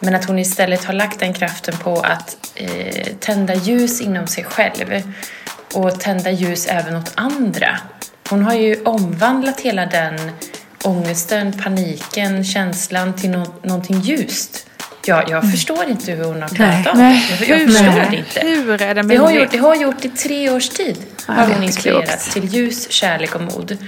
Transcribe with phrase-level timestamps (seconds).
[0.00, 4.44] Men att hon istället har lagt den kraften på att eh, tända ljus inom sig
[4.44, 5.02] själv
[5.74, 7.78] och tända ljus även åt andra.
[8.30, 10.30] Hon har ju omvandlat hela den
[10.84, 14.66] ångesten, paniken, känslan till no någonting ljust.
[15.06, 17.22] Jag, jag förstår inte hur hon har klarat av det.
[17.46, 18.06] Jag, förstår nej.
[18.10, 18.40] det inte.
[18.40, 20.96] Hur är det Det har, gjort, det har gjort i tre års tid.
[21.28, 22.32] Ja, har hon inspirerats klokt.
[22.32, 23.78] till ljus, kärlek och mod.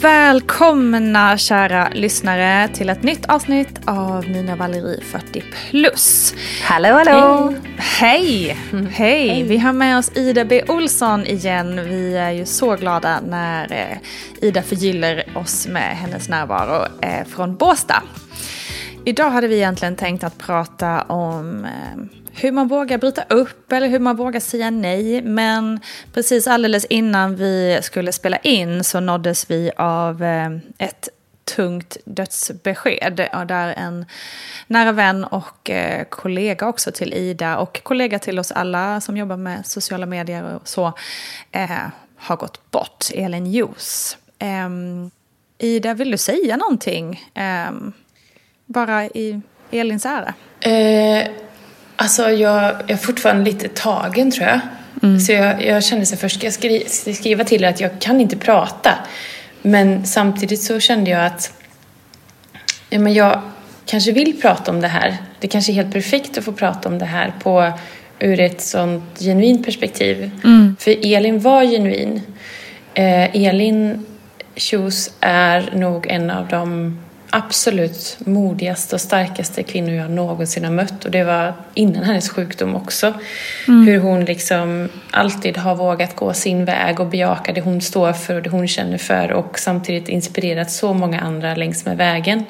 [0.00, 6.34] Välkomna kära lyssnare till ett nytt avsnitt av Nina Valerie 40 plus.
[6.62, 7.54] Hallå, hallå!
[7.76, 8.58] Hej!
[8.90, 9.42] Hej!
[9.42, 11.88] Vi har med oss Ida B Olsson igen.
[11.88, 13.98] Vi är ju så glada när eh,
[14.48, 18.02] Ida förgyller oss med hennes närvaro eh, från Båstad.
[19.08, 23.88] Idag hade vi egentligen tänkt att prata om eh, hur man vågar bryta upp eller
[23.88, 25.22] hur man vågar säga nej.
[25.22, 25.80] Men
[26.12, 31.08] precis alldeles innan vi skulle spela in så nåddes vi av eh, ett
[31.56, 33.28] tungt dödsbesked.
[33.32, 34.06] Och där en
[34.66, 39.36] nära vän och eh, kollega också till Ida och kollega till oss alla som jobbar
[39.36, 40.92] med sociala medier och så
[42.16, 43.04] har gått bort.
[43.14, 44.18] Elin Jos.
[44.38, 45.10] Ehm,
[45.58, 47.30] Ida, vill du säga någonting?
[47.34, 47.92] Ehm,
[48.66, 50.34] bara i Elins ära.
[50.60, 51.28] Eh,
[51.96, 54.60] alltså jag, jag är fortfarande lite tagen tror jag.
[55.20, 58.00] Så jag, jag kände så först ska jag skri, ska skriva till er att jag
[58.00, 58.94] kan inte prata.
[59.62, 61.52] Men samtidigt så kände jag att
[62.90, 63.40] ja, men jag
[63.86, 65.16] kanske vill prata om det här.
[65.40, 67.72] Det kanske är helt perfekt att få prata om det här på,
[68.18, 70.30] ur ett sånt genuint perspektiv.
[70.78, 72.22] För Elin var genuin.
[72.94, 74.06] Eh, Elin
[74.56, 76.98] Kjos är nog en av de
[77.30, 81.04] absolut modigaste och starkaste kvinnor jag någonsin har mött.
[81.04, 83.14] Och det var innan hennes sjukdom också.
[83.66, 88.34] Hur hon liksom alltid har vågat gå sin väg och bejaka det hon står för
[88.34, 92.44] och det hon känner för och samtidigt inspirerat så många andra längs med vägen.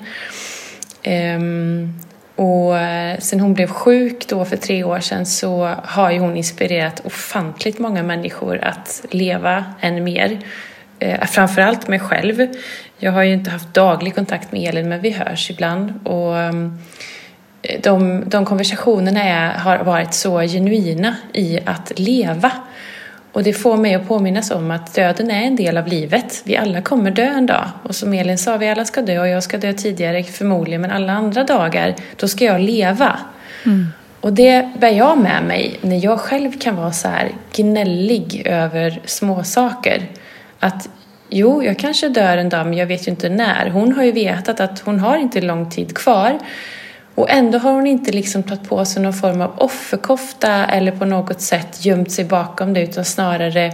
[1.02, 1.94] Ehm,
[2.36, 6.36] och eh, sen hon blev sjuk då för tre år sedan så har ju hon
[6.36, 10.38] inspirerat ofantligt många människor att leva än mer.
[10.98, 12.46] Eh, framförallt mig själv.
[12.98, 15.92] Jag har ju inte haft daglig kontakt med Elin men vi hörs ibland.
[16.04, 16.78] Och ehm,
[17.82, 22.52] de, de konversationerna är, har varit så genuina i att leva.
[23.32, 26.42] Och det får mig att påminnas om att döden är en del av livet.
[26.44, 27.68] Vi alla kommer dö en dag.
[27.82, 30.80] Och som Elin sa, vi alla ska dö och jag ska dö tidigare förmodligen.
[30.80, 33.18] Men alla andra dagar, då ska jag leva.
[34.20, 39.00] Och det bär jag med mig när jag själv kan vara så här gnällig över
[39.04, 40.02] små saker.
[40.66, 40.88] Att
[41.28, 43.70] jo, jag kanske dör en dag men jag vet ju inte när.
[43.70, 46.38] Hon har ju vetat att hon har inte lång tid kvar.
[47.14, 51.04] Och ändå har hon inte liksom tagit på sig någon form av offerkofta eller på
[51.04, 53.72] något sätt gömt sig bakom det utan snarare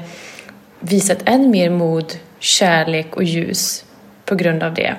[0.81, 3.85] visat än mer mod, kärlek och ljus
[4.25, 4.95] på grund av det.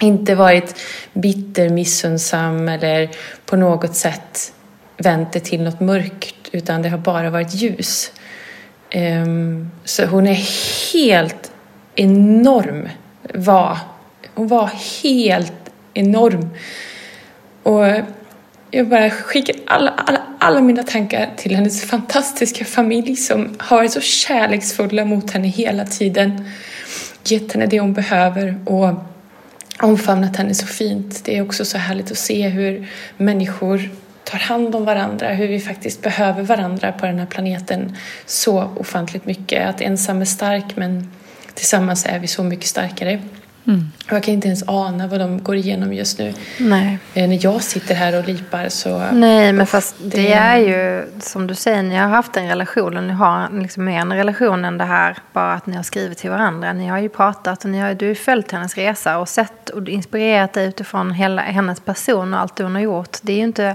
[0.00, 0.80] Inte varit
[1.12, 3.10] bitter, missunnsam eller
[3.46, 4.52] på något sätt
[4.96, 8.12] vänt det till något mörkt utan det har bara varit ljus.
[8.90, 10.38] Ehm, så hon är
[10.92, 11.52] helt
[11.94, 12.88] enorm.
[13.34, 13.78] Var.
[14.34, 14.70] Hon var
[15.02, 15.52] helt
[15.94, 16.48] enorm.
[17.62, 17.86] Och
[18.70, 23.92] jag bara skickar alla, alla, alla mina tankar till hennes fantastiska familj som har varit
[23.92, 26.44] så kärleksfulla mot henne hela tiden.
[27.24, 28.94] Gett henne det hon behöver och
[29.80, 31.24] omfamnat henne så fint.
[31.24, 33.90] Det är också så härligt att se hur människor
[34.30, 37.96] tar hand om varandra, hur vi faktiskt behöver varandra på den här planeten
[38.26, 39.68] så ofantligt mycket.
[39.68, 41.10] Att ensam är stark men
[41.54, 43.20] tillsammans är vi så mycket starkare.
[44.06, 46.34] Och jag kan inte ens ana vad de går igenom just nu.
[46.58, 46.98] Nej.
[47.14, 48.98] Eh, När jag sitter här och lipar så...
[49.12, 52.96] Nej, men fast det, det- är ju som du säger, ni har haft en relation
[52.96, 56.18] och ni har liksom mer en relation än det här bara att ni har skrivit
[56.18, 56.72] till varandra.
[56.72, 59.68] Ni har ju pratat och ni har, du har ju följt hennes resa och sett
[59.70, 63.16] och inspirerat dig utifrån hela hennes person och allt hon har gjort.
[63.22, 63.74] Det är ju inte...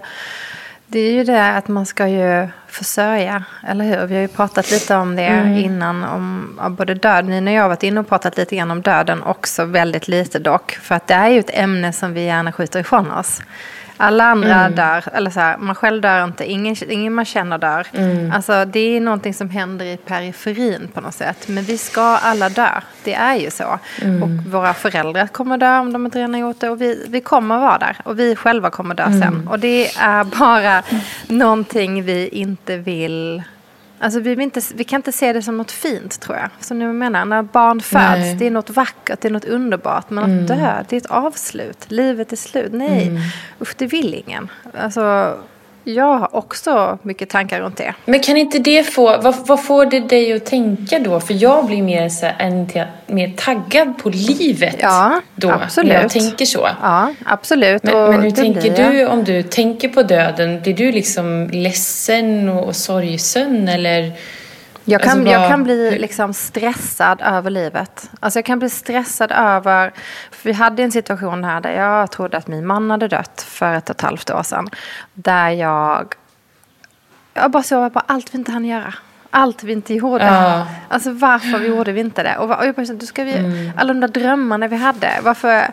[0.88, 4.07] Det är ju det att man ska ju försörja, eller hur?
[4.07, 5.57] Vi har ju pratat lite om det mm.
[5.57, 7.25] innan, om ja, både död.
[7.25, 10.39] Nina och jag har varit inne och pratat lite grann om döden också, väldigt lite
[10.39, 10.71] dock.
[10.71, 13.41] För att det är ju ett ämne som vi gärna skjuter ifrån oss.
[14.03, 14.75] Alla andra mm.
[14.75, 17.88] dör, eller så här, man själv dör inte, ingen, ingen man känner dör.
[17.94, 18.31] Mm.
[18.31, 21.47] Alltså, det är någonting som händer i periferin på något sätt.
[21.47, 22.69] Men vi ska alla dö,
[23.03, 23.79] det är ju så.
[24.01, 24.23] Mm.
[24.23, 26.69] Och våra föräldrar kommer dö om de inte redan har gjort det.
[26.69, 29.23] Och vi, vi kommer vara där, och vi själva kommer dö sen.
[29.23, 29.47] Mm.
[29.47, 30.83] Och det är bara
[31.27, 33.44] någonting vi inte vill
[34.03, 36.50] Alltså vi, inte, vi, kan inte se det som något fint tror jag.
[36.59, 38.35] Som ni menar, när barn föds, Nej.
[38.35, 40.09] det är något vackert, det är något underbart.
[40.09, 40.41] Men mm.
[40.41, 41.91] att dö, det är ett avslut.
[41.91, 42.73] Livet är slut.
[42.73, 43.21] Nej, mm.
[43.61, 44.51] usch det vill ingen.
[44.77, 45.38] Alltså,
[45.83, 47.94] jag har också mycket tankar runt det.
[48.06, 51.19] Men kan inte det få, vad, vad får det dig att tänka då?
[51.19, 52.69] För jag blir mer, så en,
[53.07, 55.51] mer taggad på livet ja, då.
[55.51, 55.94] Absolut.
[55.94, 56.69] När jag tänker så.
[56.81, 57.83] Ja, absolut.
[57.83, 60.62] Men, men hur tänker du om du tänker på döden?
[60.62, 64.12] Blir du liksom ledsen och, och sorgsen eller?
[64.85, 68.12] Jag kan, alltså bara, jag kan bli liksom stressad över livet.
[68.19, 69.94] Alltså jag kan bli stressad över...
[70.44, 73.89] Vi hade en situation här där jag trodde att min man hade dött för ett
[73.89, 74.69] och ett halvt år sedan.
[75.13, 76.13] Där jag...
[77.33, 78.94] Jag bara såg på allt vi inte hann göra.
[79.30, 80.25] Allt vi inte gjorde.
[80.25, 80.68] Uh.
[80.89, 82.38] Alltså varför vi gjorde vi inte det?
[82.38, 83.71] Och, och jag bara kände, ska vi, mm.
[83.77, 85.09] alla de där drömmarna vi hade.
[85.21, 85.68] Varför,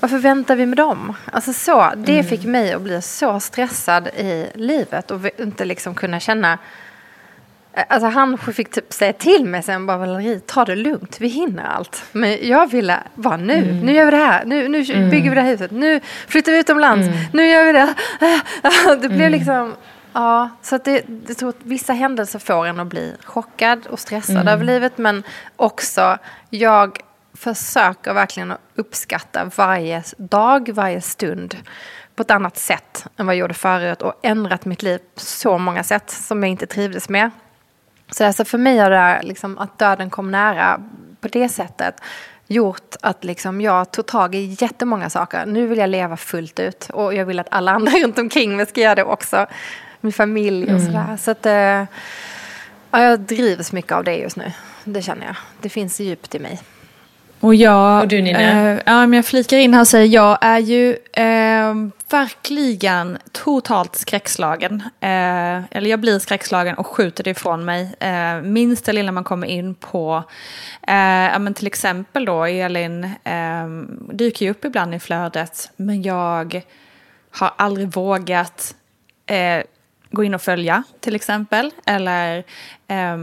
[0.00, 1.14] varför väntar vi med dem?
[1.32, 2.24] Alltså så, det mm.
[2.24, 5.10] fick mig att bli så stressad i livet.
[5.10, 6.58] Och inte liksom kunna känna
[7.88, 11.64] Alltså han fick typ säga till mig sen bara Valerie, ta det lugnt, vi hinner
[11.64, 12.04] allt.
[12.12, 13.80] Men jag ville bara nu, mm.
[13.80, 15.10] nu gör vi det här, nu, nu mm.
[15.10, 17.18] bygger vi det här huset, nu flyttar vi utomlands, mm.
[17.32, 17.94] nu gör vi det.
[19.02, 19.32] Det blev mm.
[19.32, 19.74] liksom,
[20.12, 23.98] ja, så att det, jag tror att vissa händelser får en att bli chockad och
[23.98, 24.48] stressad mm.
[24.48, 24.98] över livet.
[24.98, 25.22] Men
[25.56, 26.18] också,
[26.50, 26.98] jag
[27.34, 31.56] försöker verkligen att uppskatta varje dag, varje stund
[32.14, 35.58] på ett annat sätt än vad jag gjorde förut och ändrat mitt liv på så
[35.58, 37.30] många sätt som jag inte trivdes med.
[38.12, 40.80] Så alltså för mig har det här, liksom, att döden kom nära
[41.20, 42.00] på det sättet
[42.46, 45.46] gjort att liksom jag tog tag i jättemånga saker.
[45.46, 48.66] Nu vill jag leva fullt ut och jag vill att alla andra runt omkring mig
[48.66, 49.46] ska göra det också.
[50.00, 50.86] Min familj och mm.
[50.86, 51.16] sådär.
[51.16, 51.84] Så att, äh,
[52.90, 54.52] ja, jag drivs mycket av det just nu.
[54.84, 55.36] Det känner jag.
[55.60, 56.60] Det finns djupt i mig.
[57.42, 58.40] Och jag, och du Nina?
[58.40, 61.74] Eh, ja, men jag flikar in här och säger jag är ju eh,
[62.10, 64.82] verkligen totalt skräckslagen.
[65.00, 67.94] Eh, eller jag blir skräckslagen och skjuter det ifrån mig.
[68.00, 70.24] Eh, minst det lilla man kommer in på,
[70.88, 70.94] eh,
[71.32, 73.68] ja, men till exempel då Elin eh,
[74.12, 75.70] dyker ju upp ibland i flödet.
[75.76, 76.62] Men jag
[77.30, 78.74] har aldrig vågat
[79.26, 79.62] eh,
[80.10, 81.70] gå in och följa till exempel.
[81.86, 82.38] Eller
[82.88, 83.16] eh,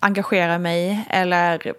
[0.00, 1.74] engagera mig eller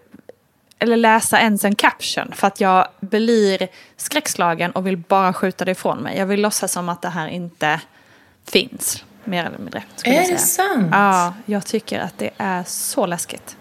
[0.79, 3.67] eller läsa ens en caption för att jag blir
[3.97, 6.17] skräckslagen och vill bara skjuta det ifrån mig.
[6.17, 7.79] Jag vill låtsas som att det här inte
[8.47, 9.83] finns, mer eller mindre.
[10.03, 10.89] Är det sant?
[10.91, 13.55] Ja, jag tycker att det är så läskigt.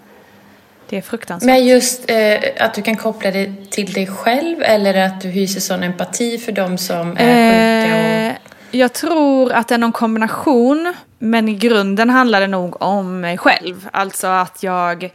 [0.88, 1.47] Det är fruktansvärt.
[1.47, 5.61] Men just eh, att du kan koppla det till dig själv eller att du hyser
[5.61, 8.38] sån empati för de som är eh, sjuka?
[8.38, 8.75] Och...
[8.75, 13.38] Jag tror att det är någon kombination, men i grunden handlar det nog om mig
[13.38, 13.88] själv.
[13.93, 15.11] Alltså att jag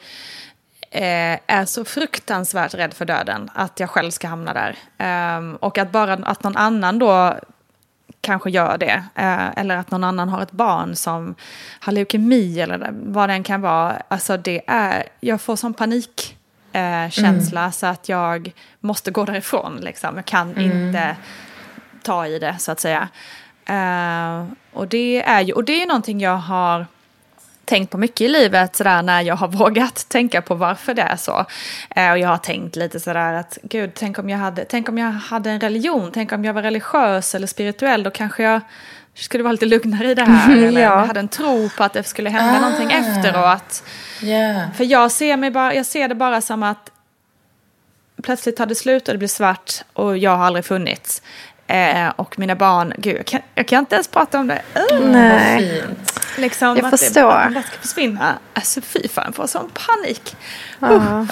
[0.93, 4.77] eh, är så fruktansvärt rädd för döden att jag själv ska hamna där.
[4.97, 7.35] Eh, och att bara att någon annan då
[8.21, 9.03] kanske gör det.
[9.15, 11.35] Eh, eller att någon annan har ett barn som
[11.79, 14.01] har leukemi eller vad det än kan vara.
[14.07, 17.71] Alltså det är, jag får sån panikkänsla mm.
[17.71, 19.77] så att jag måste gå därifrån.
[19.81, 20.15] Liksom.
[20.15, 20.71] Jag kan mm.
[20.71, 21.15] inte
[22.03, 23.07] ta i det så att säga.
[23.69, 26.85] Uh, och det är ju och det är någonting jag har
[27.65, 31.15] tänkt på mycket i livet sådär när jag har vågat tänka på varför det är
[31.15, 31.45] så.
[31.95, 34.97] Eh, och jag har tänkt lite sådär att gud, tänk om, jag hade, tänk om
[34.97, 38.61] jag hade en religion, tänk om jag var religiös eller spirituell, då kanske jag
[39.15, 40.57] skulle vara lite lugnare i det här.
[40.67, 40.99] Eller ja.
[40.99, 42.61] jag hade en tro på att det skulle hända ah.
[42.61, 43.83] någonting efteråt.
[44.21, 44.71] Yeah.
[44.71, 46.89] För jag ser, mig bara, jag ser det bara som att
[48.23, 51.21] plötsligt tar det slut och det blir svart och jag har aldrig funnits.
[51.67, 54.61] Eh, och mina barn, gud jag kan, jag kan inte ens prata om det.
[54.91, 55.83] Uh, Nej.
[56.37, 57.31] Liksom, jag att förstår.
[57.31, 58.35] Att det ska försvinna.
[58.53, 60.35] Alltså fy fan, jag får sån panik.
[60.83, 60.91] Uh.
[60.91, 61.23] Uh.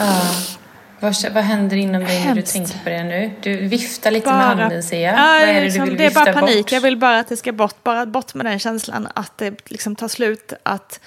[1.00, 3.32] Vad, vad händer inom dig när du tänker på det nu?
[3.42, 5.14] Du viftar lite bara, med handen ser jag.
[5.14, 6.58] vad är det liksom, du vill Det är bara panik.
[6.58, 6.72] Bort?
[6.72, 7.84] Jag vill bara att det ska bort.
[7.84, 10.54] Bara bort med den känslan att det liksom tar slut.
[10.64, 11.00] Att,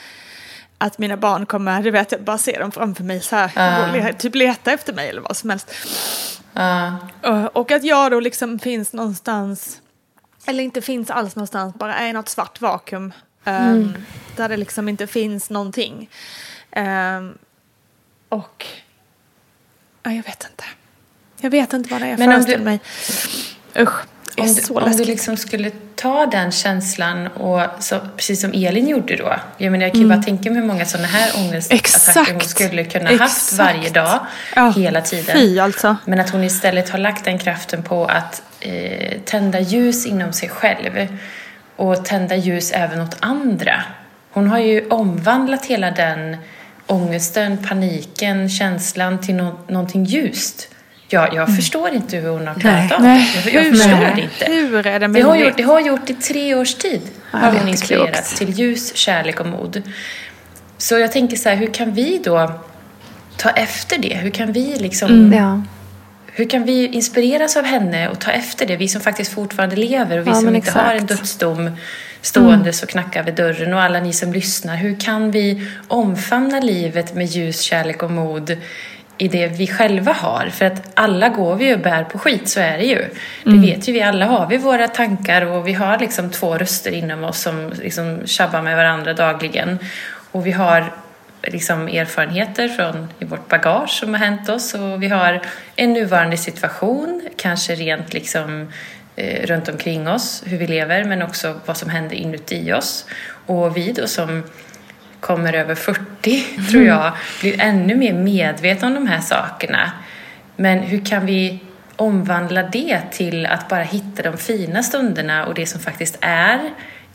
[0.78, 3.97] att mina barn kommer, du vet, jag bara ser dem framför mig så här.
[3.97, 4.16] Uh.
[4.16, 5.71] Typ leta efter mig eller vad som helst.
[6.57, 7.45] Uh.
[7.45, 9.81] Och att jag då liksom finns någonstans,
[10.47, 13.13] eller inte finns alls någonstans, bara är något svart vakuum.
[13.45, 13.93] Um, mm.
[14.37, 16.11] Där det liksom inte finns någonting.
[16.77, 17.39] Um,
[18.29, 18.67] och
[20.03, 20.65] ja, jag vet inte.
[21.41, 22.81] Jag vet inte vad det är jag föreställer mig.
[23.79, 24.13] Usch.
[24.38, 29.17] Om, du, om du liksom skulle ta den känslan och så, precis som Elin gjorde
[29.17, 29.37] då.
[29.59, 30.19] Jag menar jag kan ju mm.
[30.19, 33.21] bara tänka mig hur många sådana här ångestattacker hon skulle kunna Exakt.
[33.21, 34.21] haft varje dag.
[34.57, 35.37] Ja, hela tiden.
[35.37, 35.97] Fy alltså.
[36.05, 40.49] Men att hon istället har lagt den kraften på att eh, tända ljus inom sig
[40.49, 41.09] själv.
[41.76, 43.83] Och tända ljus även åt andra.
[44.31, 46.37] Hon har ju omvandlat hela den
[46.87, 50.74] ångesten, paniken, känslan till no någonting ljust.
[51.09, 51.57] Ja, jag mm.
[51.57, 53.27] förstår inte hur hon har klarat av det.
[53.45, 54.45] Jag, jag förstår det inte.
[54.45, 57.01] Hur är det det har, gjort, det har gjort i tre års tid.
[57.33, 59.83] Ja, har hon inspirerat till ljus, kärlek och mod.
[60.79, 62.61] Så jag tänker så här, hur kan vi då
[63.37, 64.17] ta efter det?
[64.17, 65.11] Hur kan vi liksom...
[65.11, 65.39] Mm.
[65.39, 65.63] Ja.
[66.37, 68.77] Hur kan vi inspireras av henne och ta efter det?
[68.77, 70.87] Vi som faktiskt fortfarande lever och vi ja, som inte exakt.
[70.87, 71.71] har en dödsdom
[72.21, 72.85] ståendes mm.
[72.85, 74.77] och knackar vid dörren och alla ni som lyssnar.
[74.77, 78.57] Hur kan vi omfamna livet med ljus, kärlek och mod
[79.18, 80.49] i det vi själva har.
[80.49, 83.04] För att alla går vi och bär på skit, så är det ju.
[83.44, 83.62] Det mm.
[83.62, 87.25] vet ju vi, alla har vi våra tankar och vi har liksom två röster inom
[87.25, 89.78] oss som liksom tjabbar med varandra dagligen.
[90.33, 90.92] Och vi har
[91.42, 95.40] liksom erfarenheter från i vårt bagage som har hänt oss och vi har
[95.76, 98.73] en nuvarande situation, kanske rent liksom
[99.16, 103.06] eh, runt omkring oss, hur vi lever, men också vad som händer inuti oss.
[103.47, 104.42] Och vi då som
[105.25, 106.66] kommer över 40, mm.
[106.66, 109.93] tror jag, blir ännu mer medvetna om de här sakerna.
[110.57, 111.59] Men hur kan vi
[111.97, 116.61] omvandla det till att bara hitta de fina stunderna och det som faktiskt är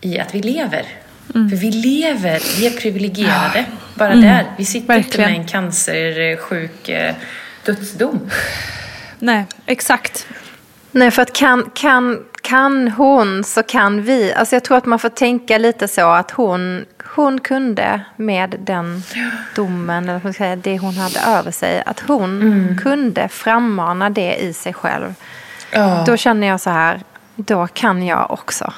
[0.02, 0.86] i att vi lever?
[1.36, 1.50] Mm.
[1.50, 3.66] För vi lever, vi är privilegierade.
[3.96, 4.22] Bara mm.
[4.22, 4.46] där.
[4.58, 5.30] Vi sitter Verkligen.
[5.30, 7.16] inte med en cancersjuk eh,
[7.66, 8.30] dödsdom.
[9.20, 10.28] Nej, exakt.
[10.92, 14.34] Nej, för att kan, kan, kan hon så kan vi.
[14.34, 16.86] Alltså jag tror att man får tänka lite så att hon,
[17.16, 19.04] hon kunde med den
[19.56, 22.78] domen, eller säga, det hon hade över sig, att hon mm.
[22.78, 25.14] kunde frammana det i sig själv.
[25.74, 26.06] Oh.
[26.06, 27.02] Då känner jag så här,
[27.36, 28.74] då kan jag också.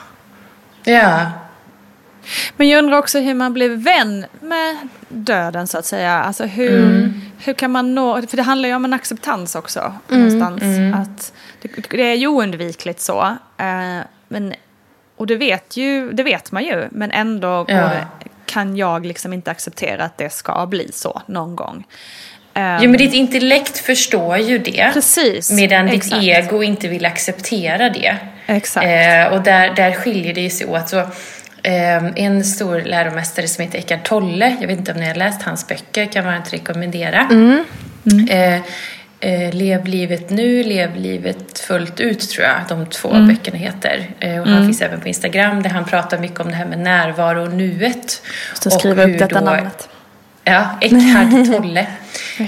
[0.84, 1.32] Ja.
[2.58, 4.78] Men jag undrar också hur man blir vän med
[5.10, 6.24] döden så att säga.
[6.24, 7.22] Alltså hur, mm.
[7.40, 9.94] hur kan man nå, för det handlar ju om en acceptans också.
[10.10, 10.22] Mm.
[10.22, 10.64] Någonstans.
[10.64, 10.94] Mm.
[10.94, 13.22] Att det, det, är ju oundvikligt så.
[13.58, 14.54] Eh, men,
[15.22, 17.76] och det vet, ju, det vet man ju, men ändå ja.
[17.76, 18.08] det,
[18.46, 21.88] kan jag liksom inte acceptera att det ska bli så någon gång.
[22.56, 24.90] Um, jo, men ditt intellekt förstår ju det.
[24.94, 25.52] Precis.
[25.52, 26.24] Medan ditt exakt.
[26.24, 28.18] ego inte vill acceptera det.
[28.46, 28.86] Exakt.
[28.86, 30.90] Eh, och där, där skiljer det sig åt.
[30.90, 31.06] Så
[31.64, 35.42] Ehm, en stor läromästare som heter Eckart Tolle, jag vet inte om ni har läst
[35.42, 37.28] hans böcker, kan varmt rekommendera.
[37.32, 37.64] Mm.
[38.12, 38.28] Mm.
[38.28, 38.62] Eh,
[39.22, 43.28] eh, Lev livet nu, lev livet fullt ut tror jag de två mm.
[43.28, 44.10] böckerna heter.
[44.20, 44.66] Eh, och han mm.
[44.66, 48.22] finns även på Instagram där han pratar mycket om det här med närvaro och nuet.
[48.54, 49.90] Så skriva upp detta då, namnet.
[50.44, 51.88] Ja, Eckhart Tolle.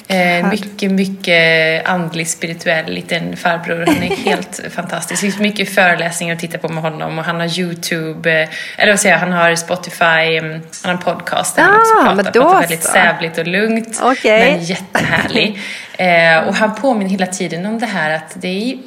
[0.08, 3.86] Eh, mycket, mycket andlig, spirituell liten farbror.
[3.88, 5.22] Han är helt fantastisk.
[5.22, 8.92] Det finns mycket föreläsningar att titta på med honom och han har YouTube, eh, eller
[8.92, 12.16] vad säger jag, han har Spotify, mm, han har en podcast där ah, han också
[12.16, 12.32] pratar.
[12.32, 14.52] pratar väldigt sävligt och lugnt, okay.
[14.52, 15.60] men jättehärlig.
[15.98, 18.78] eh, och han påminner hela tiden om det här att det är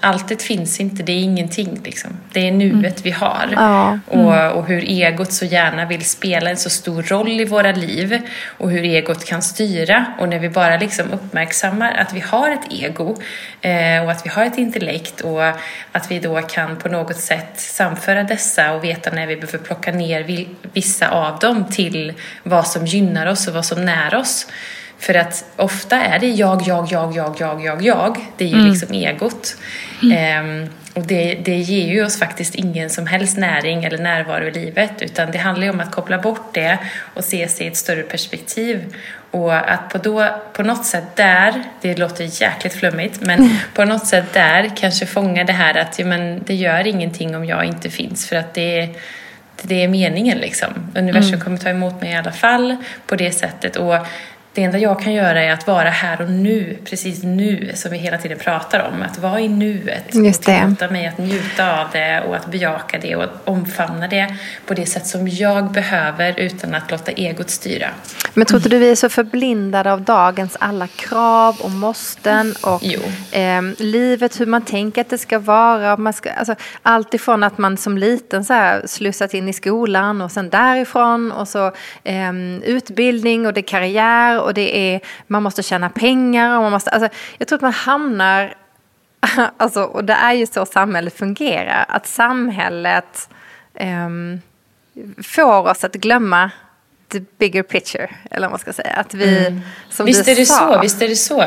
[0.00, 1.80] alltet finns inte, det är ingenting.
[1.84, 2.10] Liksom.
[2.32, 2.92] Det är nuet mm.
[3.02, 3.48] vi har.
[3.52, 3.98] Ja.
[4.10, 4.26] Mm.
[4.26, 8.20] Och, och hur egot så gärna vill spela en så stor roll i våra liv.
[8.58, 10.04] Och hur egot kan styra.
[10.18, 13.16] Och när vi bara liksom uppmärksammar att vi har ett ego
[13.60, 15.44] eh, och att vi har ett intellekt och
[15.92, 19.92] att vi då kan på något sätt samföra dessa och veta när vi behöver plocka
[19.92, 22.12] ner vissa av dem till
[22.42, 24.46] vad som gynnar oss och vad som när oss.
[24.98, 28.16] För att ofta är det jag, jag, jag, jag, jag, jag, jag.
[28.36, 28.70] Det är ju mm.
[28.70, 29.56] liksom egot.
[30.02, 30.62] Mm.
[30.62, 34.50] Um, och det, det ger ju oss faktiskt ingen som helst näring eller närvaro i
[34.50, 36.78] livet utan det handlar ju om att koppla bort det
[37.14, 38.94] och se sig i ett större perspektiv.
[39.30, 43.56] Och att på, då, på något sätt där, det låter jäkligt flummigt, men mm.
[43.74, 47.44] på något sätt där kanske fånga det här att ja, men det gör ingenting om
[47.44, 48.88] jag inte finns för att det,
[49.62, 50.68] det är meningen liksom.
[50.94, 51.40] Universum mm.
[51.40, 52.76] kommer ta emot mig i alla fall
[53.06, 53.76] på det sättet.
[53.76, 53.96] Och
[54.54, 57.98] det enda jag kan göra är att vara här och nu, precis nu, som vi
[57.98, 59.02] hela tiden pratar om.
[59.02, 62.98] Att vara i nuet Just och tillåta mig att njuta av det och att bejaka
[62.98, 64.34] det och omfamna det
[64.66, 67.88] på det sätt som jag behöver utan att låta egot styra.
[68.34, 72.84] Men tror inte du vi är så förblindade av dagens alla krav och måsten och
[73.34, 75.96] eh, livet, hur man tänker att det ska vara.
[75.96, 80.20] Man ska, alltså, allt ifrån att man som liten så här, slussat in i skolan
[80.20, 81.66] och sen därifrån och så
[82.04, 82.32] eh,
[82.64, 86.90] utbildning och det är karriär och det är, man måste tjäna pengar och man måste,
[86.90, 88.54] alltså, jag tror att man hamnar,
[89.56, 93.28] alltså, och det är ju så samhället fungerar, att samhället
[93.80, 94.40] um,
[95.22, 96.50] får oss att glömma
[97.08, 98.92] the bigger picture, eller vad man ska säga.
[98.92, 99.60] Att vi, mm
[99.98, 101.44] som visst är det sa, så, visst är det så.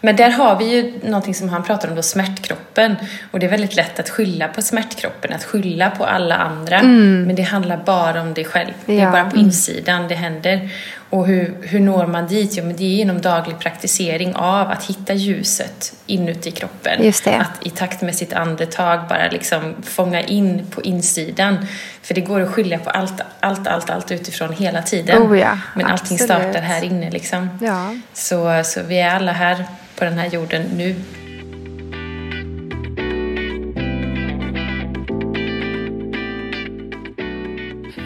[0.00, 2.96] Men där har vi ju någonting som han pratar om då, smärtkroppen.
[3.30, 6.78] Och det är väldigt lätt att skylla på smärtkroppen, att skylla på alla andra.
[6.78, 7.22] Mm.
[7.22, 8.72] Men det handlar bara om dig själv.
[8.86, 8.94] Ja.
[8.94, 10.70] Det är bara på insidan det händer.
[11.10, 12.56] Och hur, hur når man dit?
[12.56, 17.12] Jo, men det är genom daglig praktisering av att hitta ljuset inuti kroppen.
[17.40, 21.66] Att i takt med sitt andetag bara liksom fånga in på insidan.
[22.02, 25.22] För det går att skilja på allt, allt, allt, allt utifrån hela tiden.
[25.22, 26.20] Oh ja, men allting absolut.
[26.20, 27.58] startar här inne liksom.
[27.62, 27.93] Ja.
[28.12, 29.64] Så, så vi är alla här
[29.98, 30.94] på den här jorden nu.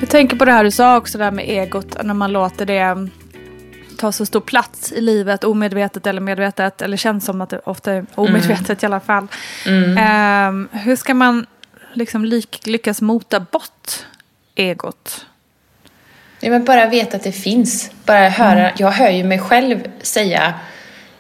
[0.00, 3.08] Jag tänker på det här du sa också där med egot, när man låter det
[3.98, 7.92] ta så stor plats i livet, omedvetet eller medvetet, eller känns som att det ofta
[7.92, 8.78] är omedvetet mm.
[8.82, 9.26] i alla fall.
[9.66, 10.48] Mm.
[10.48, 11.46] Um, hur ska man
[11.92, 12.24] liksom
[12.64, 14.06] lyckas mota bort
[14.54, 15.26] egot?
[16.40, 17.90] Ja, men bara veta att det finns.
[18.04, 18.72] Bara höra, mm.
[18.78, 20.54] Jag hör ju mig själv säga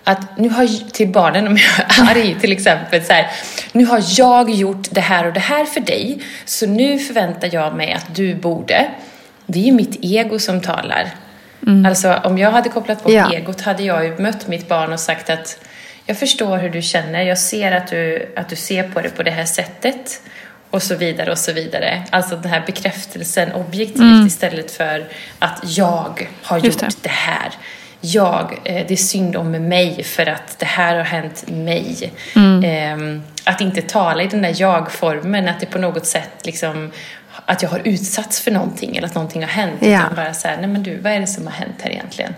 [0.04, 3.26] att nu har, till barnen om jag är arg till exempel, så här,
[3.72, 7.76] nu har jag gjort det här och det här för dig, så nu förväntar jag
[7.76, 8.90] mig att du borde.
[9.46, 11.10] Det är ju mitt ego som talar.
[11.66, 11.86] Mm.
[11.86, 13.32] Alltså om jag hade kopplat bort ja.
[13.32, 15.58] egot hade jag ju mött mitt barn och sagt att
[16.06, 19.22] jag förstår hur du känner, jag ser att du, att du ser på det på
[19.22, 20.20] det här sättet
[20.70, 22.02] och så vidare och så vidare.
[22.10, 24.26] Alltså den här bekräftelsen objektivt mm.
[24.26, 25.08] istället för
[25.38, 27.02] att jag har gjort det.
[27.02, 27.52] det här
[28.00, 32.12] jag, eh, det är synd om mig för att det här har hänt mig.
[32.36, 32.64] Mm.
[32.64, 36.90] Eh, att inte tala i den där jag-formen, att det på något sätt liksom
[37.46, 39.78] att jag har utsatts för någonting eller att någonting har hänt.
[39.80, 39.88] Ja.
[39.88, 42.34] Utan bara så här, nej men du, vad är det som har hänt här egentligen?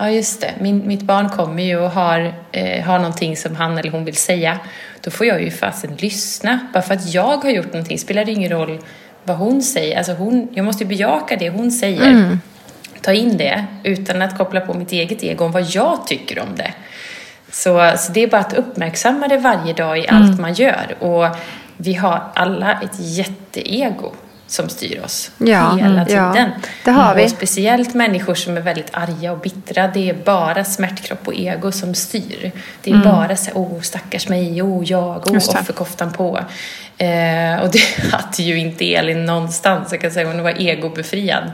[0.00, 0.54] Ja, just det.
[0.60, 4.16] Min, mitt barn kommer ju och har, eh, har någonting som han eller hon vill
[4.16, 4.58] säga.
[5.00, 6.58] Då får jag ju fasen lyssna.
[6.72, 8.78] Bara för att jag har gjort någonting spelar det ingen roll
[9.24, 9.98] vad hon säger.
[9.98, 12.10] Alltså hon, jag måste ju bejaka det hon säger.
[12.10, 12.38] Mm
[13.00, 16.56] ta in det utan att koppla på mitt eget ego om vad jag tycker om
[16.56, 16.72] det.
[17.52, 20.42] Så, så det är bara att uppmärksamma det varje dag i allt mm.
[20.42, 20.96] man gör.
[21.00, 21.36] Och
[21.76, 24.12] vi har alla ett jätteego
[24.50, 26.34] som styr oss ja, hela tiden.
[26.36, 26.50] Ja,
[26.84, 27.26] det har vi.
[27.26, 29.88] Och speciellt människor som är väldigt arga och bittra.
[29.88, 32.52] Det är bara smärtkropp och ego som styr.
[32.82, 33.08] Det är mm.
[33.08, 36.40] bara så oh stackars mig, oh jag, oh offerkoftan på.
[36.98, 37.80] Eh, och det
[38.12, 39.92] hade ju inte Elin någonstans.
[39.92, 41.50] Jag kan säga hon var egobefriad.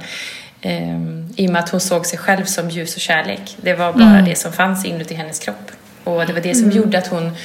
[0.63, 3.57] Um, I och med att hon såg sig själv som ljus och kärlek.
[3.57, 4.25] Det var bara mm.
[4.25, 5.71] det som fanns inuti hennes kropp.
[6.05, 6.77] Och det var det som mm.
[6.77, 7.37] gjorde att hon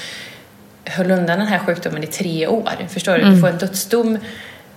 [0.86, 2.88] höll undan den här sjukdomen i tre år.
[2.90, 3.22] Förstår du?
[3.22, 3.36] Mm.
[3.36, 4.18] Du får en dödsdom.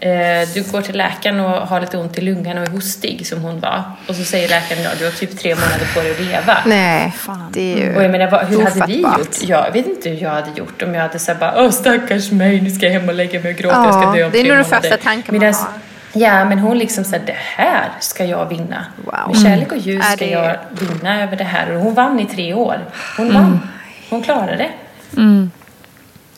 [0.01, 3.43] Eh, du går till läkaren och har lite ont i lungan och är hostig som
[3.43, 3.83] hon var.
[4.09, 6.59] Och så säger läkaren ja, du har typ tre månader på dig att leva.
[6.67, 7.51] Nej, fan.
[7.53, 9.43] det är ju Och jag menar, vad, hur hade vi gjort?
[9.43, 12.61] Jag vet inte hur jag hade gjort om jag hade sagt bara åh stackars mig,
[12.61, 14.41] nu ska jag hem och lägga mig och gråta, ja, jag ska dö om det
[14.41, 15.67] är nog den första tanken man har.
[16.17, 18.85] Ja, men hon liksom sa det här ska jag vinna.
[19.05, 19.15] Wow.
[19.29, 21.75] Med kärlek och ljus ska jag vinna över det här.
[21.75, 22.79] Och hon vann i tre år.
[23.17, 23.45] Hon vann.
[23.45, 23.59] Mm.
[24.11, 24.71] Hon klarade det.
[25.17, 25.51] Mm.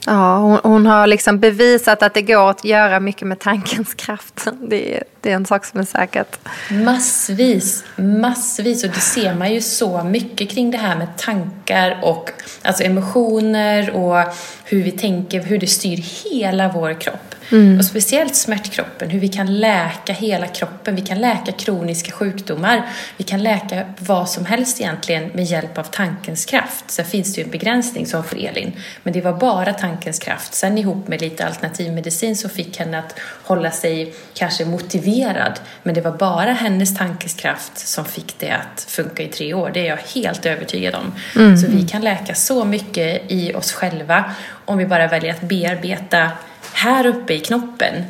[0.06, 4.46] Ja, hon, hon, har liksom bevisat att det går att göra mycket med tankens kraft.
[4.60, 6.38] Det, det är en sak som är säkert.
[6.70, 8.84] Massvis, massvis.
[8.84, 12.30] Och det ser man ju så mycket kring det här med tankar och
[12.62, 14.34] alltså emotioner och
[14.68, 17.35] hur vi tänker, hur det styr hela vår kropp.
[17.52, 17.79] Mm.
[17.79, 20.96] Och speciellt smärtkroppen, hur vi kan läka hela kroppen.
[20.96, 22.88] Vi kan läka kroniska sjukdomar.
[23.16, 26.85] Vi kan läka vad som helst egentligen med hjälp av tankens kraft.
[26.90, 30.55] Sen finns det ju en begränsning som för Elin, men det var bara tankens kraft.
[30.55, 35.61] Sen ihop med lite alternativmedicin så fick henne att hålla sig kanske motiverad.
[35.83, 39.70] Men det var bara hennes tankens kraft som fick det att funka i tre år.
[39.74, 41.14] Det är jag helt övertygad om.
[41.37, 41.57] Mm.
[41.57, 44.24] Så vi kan läka så mycket i oss själva
[44.66, 46.31] om vi bara väljer att bearbeta
[46.72, 48.05] här uppe i knoppen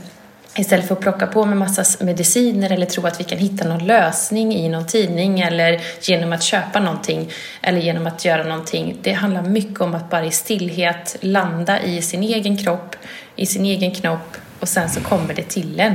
[0.58, 3.86] Istället för att plocka på med massa mediciner eller tro att vi kan hitta någon
[3.86, 7.30] lösning i någon tidning eller genom att köpa någonting
[7.62, 8.96] eller genom att göra någonting.
[9.02, 12.96] Det handlar mycket om att bara i stillhet landa i sin egen kropp,
[13.36, 15.94] i sin egen knopp och sen så kommer det till en.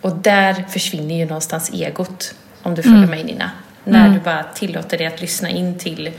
[0.00, 3.10] Och där försvinner ju någonstans egot, om du följer mm.
[3.10, 3.50] mig Nina.
[3.84, 4.14] När mm.
[4.14, 6.10] du bara tillåter dig att lyssna in till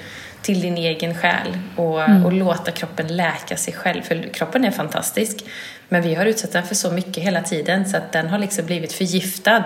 [0.41, 2.25] till din egen själ och, mm.
[2.25, 4.01] och låta kroppen läka sig själv.
[4.01, 5.45] För kroppen är fantastisk,
[5.89, 8.65] men vi har utsatt den för så mycket hela tiden så att den har liksom
[8.65, 9.63] blivit förgiftad.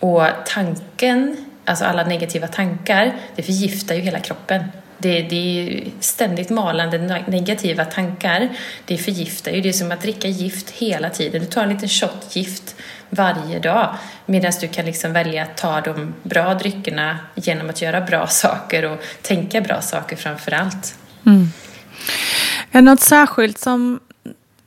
[0.00, 4.64] Och tanken, alltså alla negativa tankar, det förgiftar ju hela kroppen.
[4.98, 8.48] Det, det är ständigt malande negativa tankar.
[8.84, 9.60] Det förgiftar ju.
[9.60, 11.40] Det är som att dricka gift hela tiden.
[11.40, 12.76] Du tar en liten shot gift
[13.12, 13.94] varje dag.
[14.26, 18.84] Medan du kan liksom välja att ta de bra dryckerna genom att göra bra saker
[18.84, 20.98] och tänka bra saker framför allt.
[21.26, 21.46] Mm.
[22.70, 24.00] Är det något särskilt som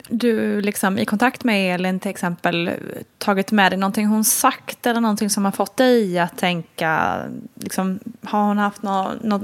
[0.07, 2.71] du liksom i kontakt med Elin till exempel
[3.17, 7.21] tagit med dig någonting hon sagt eller någonting som har fått dig att tänka,
[7.55, 9.41] liksom, har hon haft något, något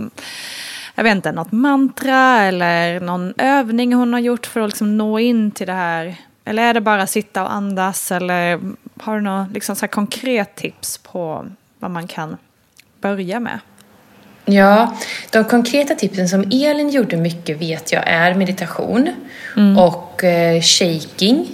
[0.96, 5.20] jag vet inte, något mantra eller någon övning hon har gjort för att liksom nå
[5.20, 6.16] in till det här?
[6.46, 8.60] Eller är det bara sitta och andas eller
[9.02, 11.46] har du något liksom så konkret tips på
[11.80, 12.38] vad man kan
[13.02, 13.60] börja med?
[14.46, 14.96] Ja,
[15.30, 19.10] de konkreta tipsen som Elin gjorde mycket vet jag är meditation
[19.58, 19.78] mm.
[19.78, 21.48] och eh, shaking.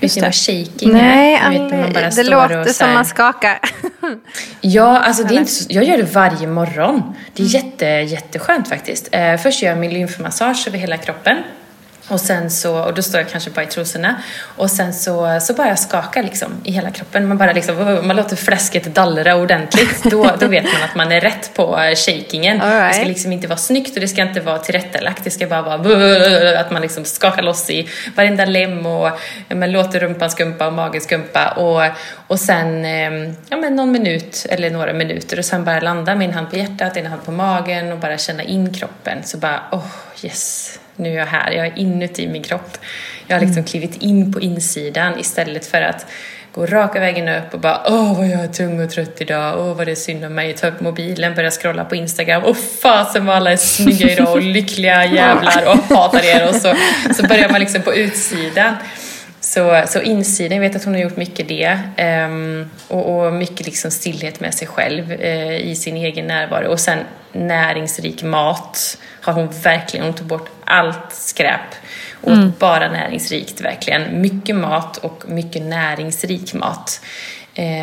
[0.00, 1.50] Vet ni vad shaking Nej, är?
[1.50, 3.58] Vet, man bara det låter som man skakar.
[4.60, 7.14] ja, alltså det är inte så, jag gör det varje morgon.
[7.34, 7.66] Det är mm.
[7.66, 9.08] jätte, jätteskönt faktiskt.
[9.12, 11.36] Eh, först gör jag min lymfmassage över hela kroppen.
[12.08, 14.22] Och sen så, och då står jag kanske bara i trosorna.
[14.56, 17.28] Och sen så, så bara jag skaka liksom i hela kroppen.
[17.28, 20.04] Man bara liksom, man låter fläsket dallra ordentligt.
[20.04, 22.60] Då, då vet man att man är rätt på shakingen.
[22.60, 22.92] Right.
[22.92, 25.24] Det ska liksom inte vara snyggt och det ska inte vara tillrättalagt.
[25.24, 29.10] Det ska bara vara att man liksom skakar loss i varenda lem och
[29.48, 31.48] man låter rumpan skumpa och magen skumpa.
[31.48, 31.82] Och,
[32.26, 36.28] och sen ehm, ja, men någon minut eller några minuter och sen bara landa med
[36.28, 39.22] en hand på hjärtat, en hand på magen och bara känna in kroppen.
[39.24, 39.86] Så bara, oh
[40.22, 42.78] yes nu är jag här, jag är inuti min kropp.
[43.26, 43.64] Jag har liksom mm.
[43.64, 46.06] klivit in på insidan istället för att
[46.54, 49.76] gå raka vägen upp och bara åh vad jag är tung och trött idag, åh
[49.76, 53.26] vad det är synd om mig, ta upp mobilen, börja scrolla på Instagram, åh fasen
[53.26, 56.48] vad alla är snygga idag och lyckliga jävlar och hatar er.
[56.48, 56.74] Och så,
[57.14, 58.74] så börjar man liksom på utsidan.
[59.40, 61.78] Så, så insidan, jag vet att hon har gjort mycket det
[62.28, 66.68] um, och, och, mycket liksom stillhet med sig själv uh, i sin egen närvaro.
[66.68, 66.98] Och sen
[67.34, 71.74] näringsrik mat har hon verkligen, hon tog bort allt skräp
[72.20, 72.52] och mm.
[72.58, 74.20] bara näringsrikt verkligen.
[74.20, 77.00] Mycket mat och mycket näringsrik mat.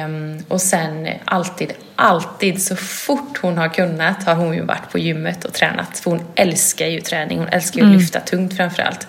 [0.05, 4.99] Um, och sen alltid, alltid så fort hon har kunnat har hon ju varit på
[4.99, 5.99] gymmet och tränat.
[5.99, 7.99] För hon älskar ju träning, hon älskar ju att mm.
[7.99, 9.07] lyfta tungt framförallt.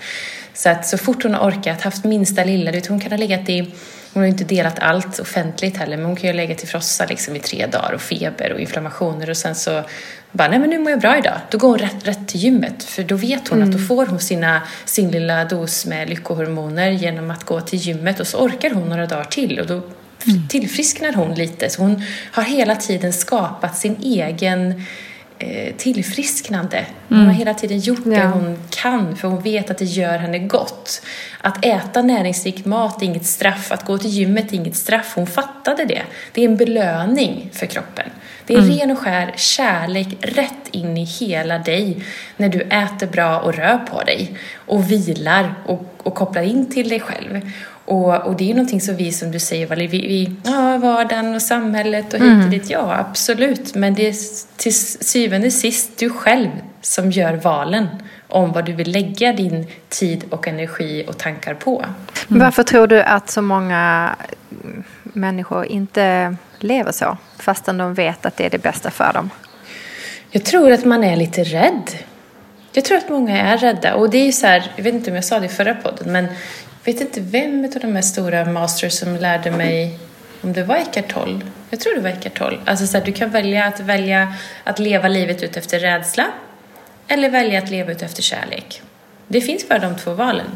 [0.54, 3.48] Så att så fort hon har orkat, haft minsta lilla, vet, hon kan ha legat
[3.48, 3.74] i
[4.12, 6.66] hon har ju inte delat allt offentligt heller, men hon kan ju ha legat i
[6.66, 9.84] frossa liksom i tre dagar och feber och inflammationer och sen så
[10.32, 11.40] bara, nej men nu mår jag bra idag.
[11.50, 13.68] Då går hon rätt, rätt till gymmet för då vet hon mm.
[13.68, 13.88] att då mm.
[13.88, 18.38] får hon sina, sin lilla dos med lyckohormoner genom att gå till gymmet och så
[18.38, 20.48] orkar hon några dagar till och då mm.
[20.48, 21.70] tillfrisknar hon lite.
[21.70, 24.82] Så hon har hela tiden skapat sin egen
[25.38, 26.86] eh, tillfrisknande.
[27.08, 27.28] Hon mm.
[27.28, 31.02] har hela tiden gjort det hon kan för hon vet att det gör henne gott.
[31.40, 35.12] Att äta näringsrik mat är inget straff, att gå till gymmet är inget straff.
[35.14, 36.02] Hon fattade det.
[36.32, 38.06] Det är en belöning för kroppen.
[38.46, 38.70] Det är mm.
[38.70, 42.04] ren och skär kärlek rätt in i hela dig
[42.36, 46.88] när du äter bra och rör på dig och vilar och, och kopplar in till
[46.88, 47.40] dig själv.
[47.84, 51.34] Och, och det är ju någonting som vi, som du säger, vi, vi ja, vardagen
[51.34, 52.50] och samhället och hit och mm.
[52.50, 53.74] dit, ja absolut.
[53.74, 54.14] Men det är
[54.56, 54.74] till
[55.04, 56.48] syvende och sist du själv
[56.80, 57.86] som gör valen
[58.28, 61.84] om vad du vill lägga din tid och energi och tankar på.
[62.30, 62.42] Mm.
[62.42, 64.10] Varför tror du att så många
[65.02, 69.30] människor inte lever så, fastän de vet att det är det bästa för dem?
[70.30, 71.90] Jag tror att man är lite rädd.
[72.72, 73.94] Jag tror att många är rädda.
[73.94, 75.74] Och det är ju så här, jag vet inte om jag sa det i förra
[75.74, 76.24] podden, men
[76.84, 79.98] jag vet inte vem av de här stora masters som lärde mig
[80.40, 81.40] om det var Eckart Tolle.
[81.70, 82.58] Jag tror det var Eckart Tolle.
[82.64, 86.26] Alltså så här, du kan välja att välja att leva livet ut efter rädsla
[87.08, 88.82] eller välja att leva ut efter kärlek.
[89.28, 90.46] Det finns bara de två valen.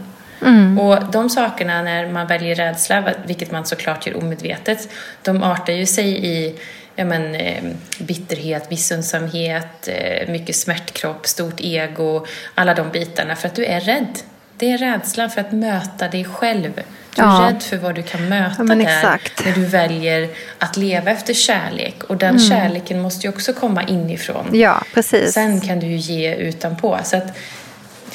[0.43, 0.79] Mm.
[0.79, 4.89] Och de sakerna när man väljer rädsla, vilket man såklart gör omedvetet,
[5.23, 6.55] de artar ju sig i
[6.97, 7.65] ja, men, eh,
[7.99, 14.19] bitterhet, missunnsamhet, eh, mycket smärtkropp, stort ego, alla de bitarna för att du är rädd.
[14.59, 16.73] Det är rädslan för att möta dig själv.
[17.15, 17.49] Du är ja.
[17.51, 22.05] rädd för vad du kan möta ja, där när du väljer att leva efter kärlek.
[22.05, 22.49] Och den mm.
[22.49, 24.51] kärleken måste ju också komma inifrån.
[24.53, 25.33] Ja, precis.
[25.33, 26.99] Sen kan du ju ge utanpå.
[27.05, 27.37] Så att,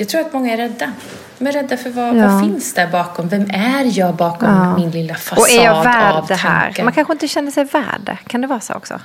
[0.01, 0.93] jag tror att många är rädda.
[1.37, 2.27] De är rädda för vad, ja.
[2.27, 3.27] vad finns där bakom?
[3.27, 4.77] Vem är jag bakom ja.
[4.77, 5.41] min lilla fasad av?
[5.41, 6.83] Och är jag värd det här?
[6.83, 8.17] Man kanske inte känner sig värd.
[8.27, 8.99] Kan det vara så också?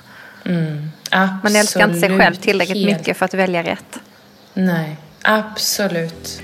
[0.45, 0.91] Mm.
[1.43, 2.99] Man älskar inte sig själv tillräckligt Helt.
[2.99, 4.01] mycket för att välja rätt.
[4.55, 6.43] Nej, absolut.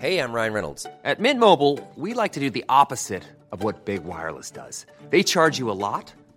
[0.00, 0.84] Hej, jag Ryan Reynolds.
[0.84, 4.86] På Mint Mobile, we like to do the opposite of what Big Wireless does.
[5.10, 6.14] They charge you a lot.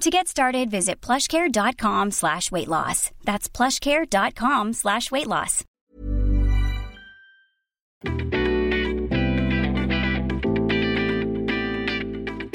[0.00, 3.10] To get started, visit plushcare.com slash weight loss.
[3.24, 5.64] That's plushcare.com slash weight loss.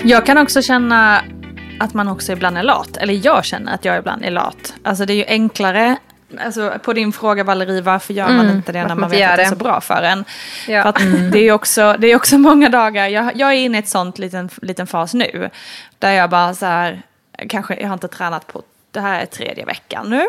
[0.04, 1.22] Jag kan också känna
[1.80, 2.98] att man också ibland är lat.
[2.98, 4.74] Eller jag känner att jag ibland är lat.
[4.84, 5.98] Alltså det är ju enklare
[6.40, 9.38] Alltså, på din fråga Valerie, varför gör man mm, inte det när man vet att
[9.38, 10.26] det är så bra för en?
[10.68, 10.82] Ja.
[10.82, 11.32] För att mm.
[11.32, 14.20] det, är också, det är också många dagar, jag, jag är inne i ett sånt
[14.20, 15.50] liten, liten fas nu.
[16.00, 17.02] Där jag bara så här,
[17.50, 20.28] kanske, jag har inte tränat på, det här är tredje veckan nu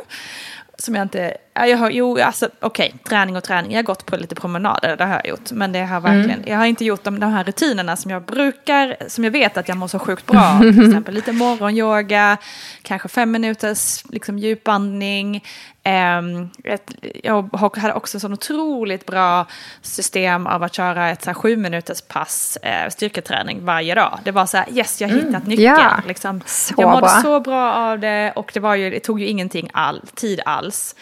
[0.78, 4.06] som jag inte, jag har, jo alltså okej, okay, träning och träning, jag har gått
[4.06, 5.50] på lite promenader, det har jag gjort.
[5.50, 6.50] Men det har verkligen, mm.
[6.50, 9.68] jag har inte gjort de, de här rutinerna som jag brukar, som jag vet att
[9.68, 12.36] jag mår så sjukt bra Till exempel lite morgonyoga,
[12.82, 15.42] kanske fem minuters liksom, djupandning,
[15.86, 19.46] Um, ett, jag hade också så otroligt bra
[19.82, 24.18] system av att köra ett så här, sju minuters pass uh, styrketräning varje dag.
[24.24, 25.78] Det var så här, yes, jag har hittat mm, nyckeln.
[25.78, 26.40] Ja, liksom.
[26.76, 27.20] Jag mådde bra.
[27.22, 30.94] så bra av det och det, var ju, det tog ju ingenting all, tid alls.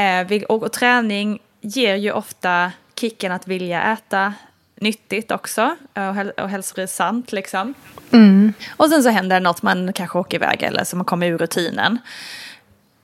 [0.00, 4.34] Uh, och, och, träning ger ju ofta kicken att vilja äta
[4.80, 7.74] nyttigt också och, häl och hälsosamt liksom.
[8.12, 8.52] Mm.
[8.76, 11.98] Och sen så händer något, man kanske åker iväg eller så man kommer ur rutinen.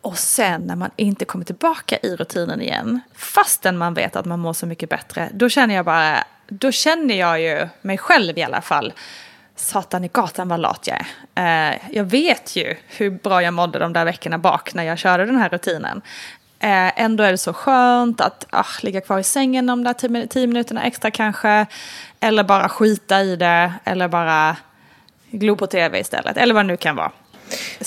[0.01, 4.41] Och sen när man inte kommer tillbaka i rutinen igen, fastän man vet att man
[4.41, 8.43] mår så mycket bättre, då känner jag bara, då känner jag ju mig själv i
[8.43, 8.93] alla fall,
[9.57, 11.05] satan i gatan vad lat jag
[11.35, 11.73] är.
[11.75, 15.27] Eh, jag vet ju hur bra jag mådde de där veckorna bak när jag körde
[15.27, 16.03] den här rutinen.
[16.67, 20.47] Eh, ändå är det så skönt att ah, ligga kvar i sängen de där tio
[20.47, 21.67] minuterna extra kanske.
[22.21, 24.57] Eller bara skita i det, eller bara
[25.31, 27.13] glo på tv istället, eller vad det nu kan vara.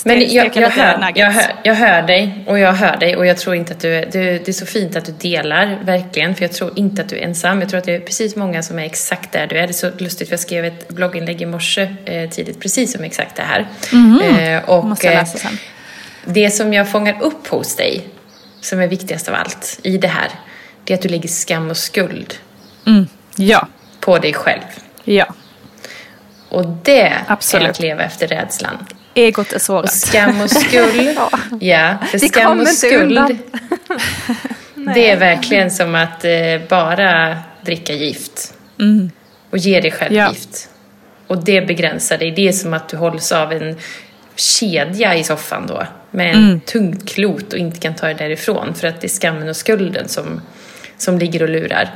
[0.04, 3.38] Men jag, jag, hör, jag, hör, jag hör dig och jag hör dig och jag
[3.38, 6.52] tror inte att du, du, det är så fint att du delar verkligen för jag
[6.52, 7.60] tror inte att du är ensam.
[7.60, 9.62] Jag tror att det är precis många som är exakt där du är.
[9.66, 13.04] Det är så lustigt för jag skrev ett blogginlägg i morse eh, tidigt precis om
[13.04, 13.68] exakt det här.
[13.92, 14.20] Mm.
[14.20, 15.58] Eh, och Måste jag läsa sen.
[16.24, 18.06] det som jag fångar upp hos dig
[18.60, 20.30] som är viktigast av allt i det här
[20.90, 22.34] det är att du lägger skam och skuld
[22.86, 23.06] mm.
[23.36, 23.68] ja.
[24.00, 24.62] på dig själv.
[25.04, 25.26] Ja.
[26.48, 27.66] Och det Absolut.
[27.66, 28.86] är att leva efter rädslan.
[29.14, 29.84] Egot är sårat.
[29.84, 31.18] Och skam och skuld.
[31.60, 33.38] ja, för det skam och skuld.
[34.94, 36.30] det är verkligen som att eh,
[36.68, 38.54] bara dricka gift.
[38.78, 39.10] Mm.
[39.50, 40.28] Och ge dig själv ja.
[40.28, 40.68] gift.
[41.26, 42.30] Och det begränsar dig.
[42.30, 43.78] Det är som att du hålls av en
[44.36, 45.86] kedja i soffan då.
[46.10, 46.60] Med en mm.
[46.60, 48.74] tungt klot och inte kan ta dig därifrån.
[48.74, 50.40] För att det är skammen och skulden som,
[50.96, 51.90] som ligger och lurar.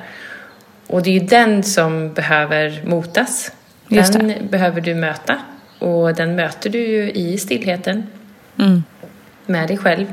[0.87, 3.53] Och det är ju den som behöver motas.
[3.89, 5.39] Den behöver du möta.
[5.79, 8.07] Och den möter du ju i stillheten.
[8.59, 8.85] Mm.
[9.47, 10.07] Med dig själv.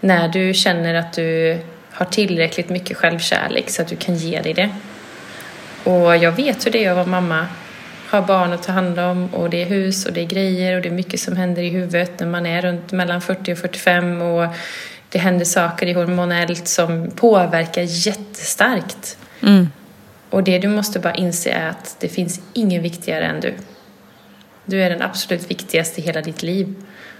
[0.00, 1.58] När du känner att du
[1.90, 4.70] har tillräckligt mycket självkärlek så att du kan ge dig det.
[5.84, 7.46] Och jag vet hur det är att vara mamma.
[8.14, 10.82] Ha barn att ta hand om och det är hus och det är grejer och
[10.82, 14.22] det är mycket som händer i huvudet när man är runt mellan 40 och 45
[14.22, 14.46] och
[15.08, 19.18] det händer saker i hormonellt som påverkar jättestarkt.
[19.42, 19.68] Mm.
[20.30, 23.54] Och det du måste bara inse är att det finns ingen viktigare än du.
[24.64, 26.74] Du är den absolut viktigaste i hela ditt liv.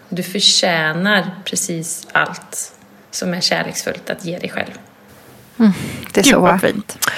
[0.09, 2.73] Du förtjänar precis allt
[3.11, 4.73] som är kärleksfullt att ge dig själv.
[5.59, 5.73] Mm,
[6.13, 6.59] det är Gud, så bra.
[6.59, 7.09] Fint.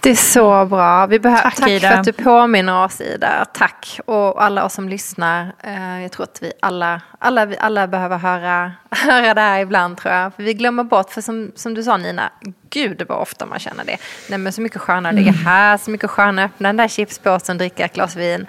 [0.00, 1.06] Det är så bra.
[1.06, 3.44] Vi behöver, tack, tack för att du påminner oss Ida.
[3.52, 4.00] Tack.
[4.04, 5.52] Och alla oss som lyssnar.
[5.62, 10.14] Eh, jag tror att vi alla, alla, alla behöver höra, höra det här ibland tror
[10.14, 10.34] jag.
[10.34, 12.30] För vi glömmer bort, för som, som du sa Nina,
[12.70, 13.96] gud vad ofta man känner det.
[14.30, 15.44] Nej men så mycket skönare att ligga mm.
[15.44, 18.46] här, så mycket skönare att öppna den där chipspåsen, dricka ett glas vin.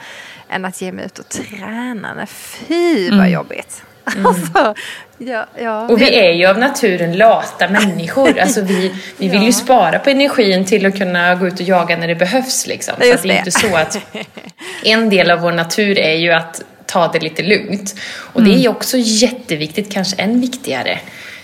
[0.49, 2.13] Än att ge mig ut och träna.
[2.13, 3.31] Nej, fy vad mm.
[3.31, 3.83] jobbigt.
[4.15, 4.26] Mm.
[4.26, 4.74] Alltså,
[5.17, 5.88] ja, ja.
[5.88, 8.39] Och vi är ju av naturen lata människor.
[8.48, 11.98] Alltså vi, vi vill ju spara på energin till att kunna gå ut och jaga
[11.98, 12.67] när det behövs.
[12.67, 12.93] Liksom.
[12.98, 13.22] Så det.
[13.24, 14.00] det är inte så att
[14.84, 17.96] en del av vår natur är ju att ta det lite lugnt.
[18.15, 18.52] Och mm.
[18.52, 21.00] det är ju också jätteviktigt, kanske än viktigare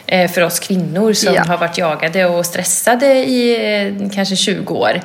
[0.08, 1.44] eh, för oss kvinnor som ja.
[1.44, 5.02] har varit jagade och stressade i eh, kanske 20 år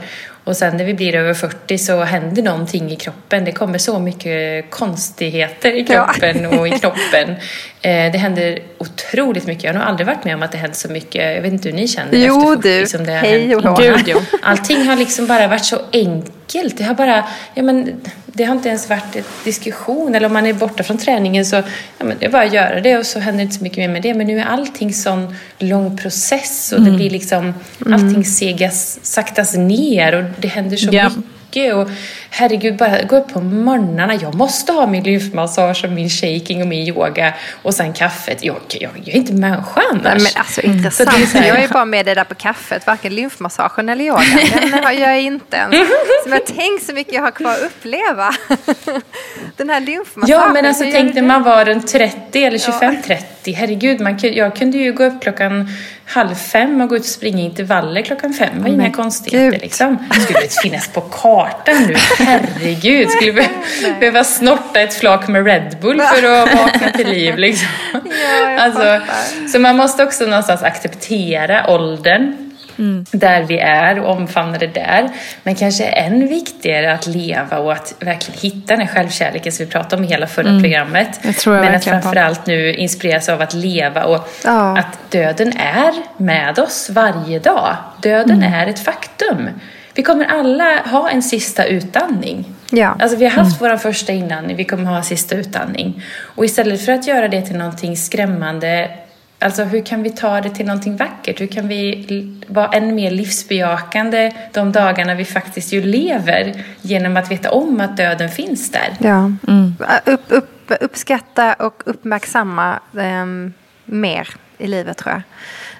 [0.48, 3.44] och sen när vi blir över 40 så händer någonting i kroppen.
[3.44, 6.58] Det kommer så mycket konstigheter i kroppen ja.
[6.58, 7.36] och i kroppen.
[7.82, 9.64] Eh, det händer otroligt mycket.
[9.64, 11.34] Jag har nog aldrig varit med om att det hänt så mycket.
[11.34, 12.86] Jag vet inte hur ni känner jo, efter 40 du.
[12.86, 13.78] som det har Hej hänt.
[13.78, 14.20] Gud, jo.
[14.42, 16.78] Allting har liksom bara varit så enkelt.
[16.78, 20.14] Det har bara, ja men det har inte ens varit en diskussion.
[20.14, 22.80] Eller om man är borta från träningen så ja, men det är bara att göra
[22.80, 24.14] det och så händer inte så mycket mer med det.
[24.14, 26.90] Men nu är allting sån lång process och mm.
[26.90, 27.54] det blir liksom,
[27.86, 31.16] allting segas, saktas ner och det händer så yeah.
[31.16, 31.37] mycket.
[31.72, 31.88] Och
[32.30, 34.14] herregud, bara gå upp på morgnarna.
[34.14, 38.44] Jag måste ha min lymfmassage och min shaking och min yoga och sen kaffet.
[38.44, 40.02] Jag, jag, jag är inte människa annars.
[40.04, 41.16] Nej, men alltså intressant.
[41.16, 41.26] Mm.
[41.26, 44.24] Så jag är bara med det där på kaffet, varken lymfmassagen eller yogan.
[44.70, 45.88] Den har jag inte ens.
[46.24, 48.34] Så jag tänk så mycket jag har kvar att uppleva.
[49.56, 50.40] Den här lymfmassagen.
[50.40, 53.24] Ja, men alltså tänk när man var runt 30 eller 25-30.
[53.44, 53.54] Ja.
[53.56, 55.68] Herregud, man, jag kunde ju gå upp klockan
[56.08, 58.48] halv fem och gå ut och springa intervaller klockan fem.
[58.54, 59.98] Det var inga konstigheter liksom.
[60.14, 61.94] Det skulle inte finnas på kartan nu.
[62.18, 63.48] Herregud, skulle be
[64.00, 67.68] behöva snorta ett flak med Red Bull för att vakna till liv liksom.
[67.92, 69.00] Ja, alltså,
[69.52, 72.47] så man måste också någonstans acceptera åldern
[72.78, 73.04] Mm.
[73.10, 75.08] där vi är och omfamna det där.
[75.42, 79.72] Men kanske än viktigare att leva och att verkligen hitta den här självkärleken som vi
[79.72, 80.62] pratade om i hela förra mm.
[80.62, 81.20] programmet.
[81.46, 84.78] Men att framförallt nu inspireras av att leva och ja.
[84.78, 87.76] att döden är med oss varje dag.
[88.02, 88.52] Döden mm.
[88.52, 89.48] är ett faktum.
[89.94, 92.44] Vi kommer alla ha en sista utandning.
[92.70, 92.96] Ja.
[92.98, 93.72] Alltså vi har haft mm.
[93.72, 96.02] vår första inandning, vi kommer ha en sista utandning.
[96.20, 98.90] Och istället för att göra det till någonting skrämmande
[99.40, 101.40] Alltså hur kan vi ta det till någonting vackert?
[101.40, 107.30] Hur kan vi vara ännu mer livsbejakande de dagarna vi faktiskt ju lever genom att
[107.30, 108.96] veta om att döden finns där?
[108.98, 109.74] Ja, mm.
[110.04, 113.52] upp, upp, uppskatta och uppmärksamma um,
[113.84, 115.22] mer i livet tror jag.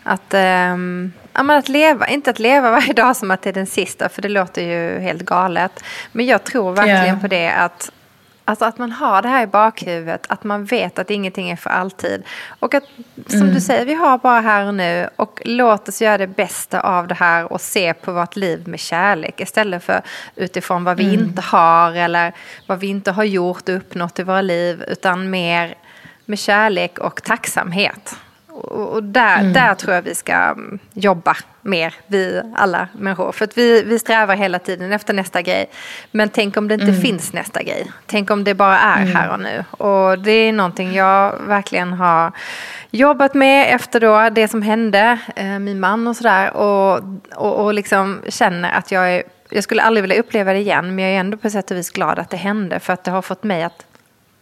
[0.03, 0.35] Att,
[0.73, 4.09] um, ja, att leva, inte att leva varje dag som att det är den sista,
[4.09, 5.85] för det låter ju helt galet.
[6.13, 7.21] Men jag tror verkligen yeah.
[7.21, 7.91] på det att
[8.49, 11.71] Alltså att man har det här i bakhuvudet, att man vet att ingenting är för
[11.71, 12.23] alltid.
[12.59, 12.85] Och att,
[13.27, 13.55] som mm.
[13.55, 15.09] du säger, vi har bara här och nu.
[15.17, 18.81] Och låt oss göra det bästa av det här och se på vårt liv med
[18.81, 19.41] kärlek.
[19.41, 20.03] Istället för
[20.35, 21.21] utifrån vad vi mm.
[21.21, 22.33] inte har eller
[22.67, 24.85] vad vi inte har gjort och uppnått i våra liv.
[24.89, 25.75] Utan mer
[26.25, 28.17] med kärlek och tacksamhet.
[28.59, 29.53] Och där, mm.
[29.53, 33.33] där tror jag vi ska mm, jobba mer, vi alla människor.
[33.33, 35.71] För att vi, vi strävar hela tiden efter nästa grej.
[36.11, 37.01] Men tänk om det inte mm.
[37.01, 37.91] finns nästa grej.
[38.07, 39.17] Tänk om det bara är mm.
[39.17, 39.65] här och nu.
[39.71, 42.33] Och det är någonting jag verkligen har
[42.91, 46.57] jobbat med efter då det som hände, eh, min man och sådär.
[46.57, 47.03] Och,
[47.35, 51.05] och, och liksom känner att jag är jag skulle aldrig vilja uppleva det igen, men
[51.05, 52.81] jag är ändå på sätt och vis glad att det hände.
[52.81, 53.87] För att det har fått mig att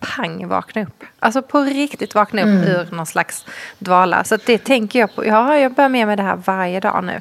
[0.01, 1.05] pang vakna upp.
[1.19, 2.65] Alltså på riktigt vakna upp mm.
[2.65, 3.45] ur någon slags
[3.79, 4.25] dvala.
[4.25, 5.27] Så det tänker jag på.
[5.27, 7.21] Ja, jag bär med mig det här varje dag nu.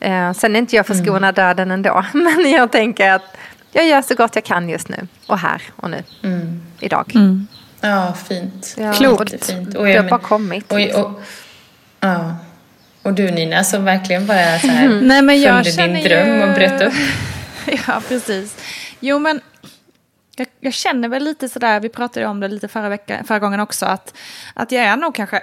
[0.00, 1.34] Eh, sen är inte jag förskonad mm.
[1.34, 2.04] döden ändå.
[2.12, 3.36] Men jag tänker att
[3.72, 5.08] jag gör så gott jag kan just nu.
[5.26, 6.02] Och här och nu.
[6.22, 6.62] Mm.
[6.80, 7.12] Idag.
[7.14, 7.46] Mm.
[7.80, 8.74] Ja, fint.
[8.78, 9.46] Ja, Klokt.
[9.46, 9.74] Fint.
[9.74, 10.72] Och det har bara kommit.
[10.72, 11.22] Och, och, och,
[12.00, 12.36] ja.
[13.02, 16.42] och du Nina som verkligen bara så här, Nej, men jag följde din dröm ju...
[16.42, 16.94] och bröt upp.
[17.86, 18.56] ja, precis.
[19.00, 19.40] Jo, men
[20.36, 23.60] jag, jag, känner väl lite sådär, vi pratade om det lite förra, vecka, förra gången
[23.60, 24.16] också, att,
[24.54, 25.42] att jag är nog kanske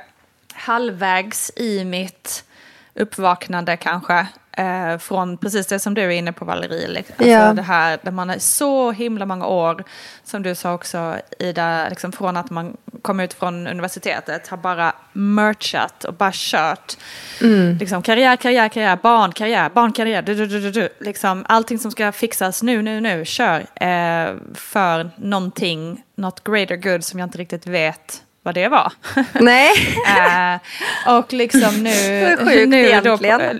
[0.53, 2.45] halvvägs i mitt
[2.93, 4.27] uppvaknande kanske.
[4.57, 6.87] Eh, från precis det som du är inne på Valerie.
[6.87, 7.15] Liksom.
[7.17, 7.53] Alltså ja.
[7.53, 9.83] det här där man är så himla många år,
[10.23, 14.93] som du sa också Ida, liksom från att man kom ut från universitetet har bara
[15.13, 16.97] merchat och bara kört.
[17.41, 17.77] Mm.
[17.77, 21.91] Liksom, karriär, karriär, karriär, barn, karriär, barn, karriär, du, du, du, du, Liksom, allting som
[21.91, 23.59] ska fixas nu, nu, nu, kör.
[23.59, 28.93] Eh, för någonting, något greater good som jag inte riktigt vet vad det var.
[29.33, 29.71] Nej.
[30.07, 30.59] uh,
[31.17, 32.37] och liksom nu...
[32.37, 33.59] Sjukt nu egentligen.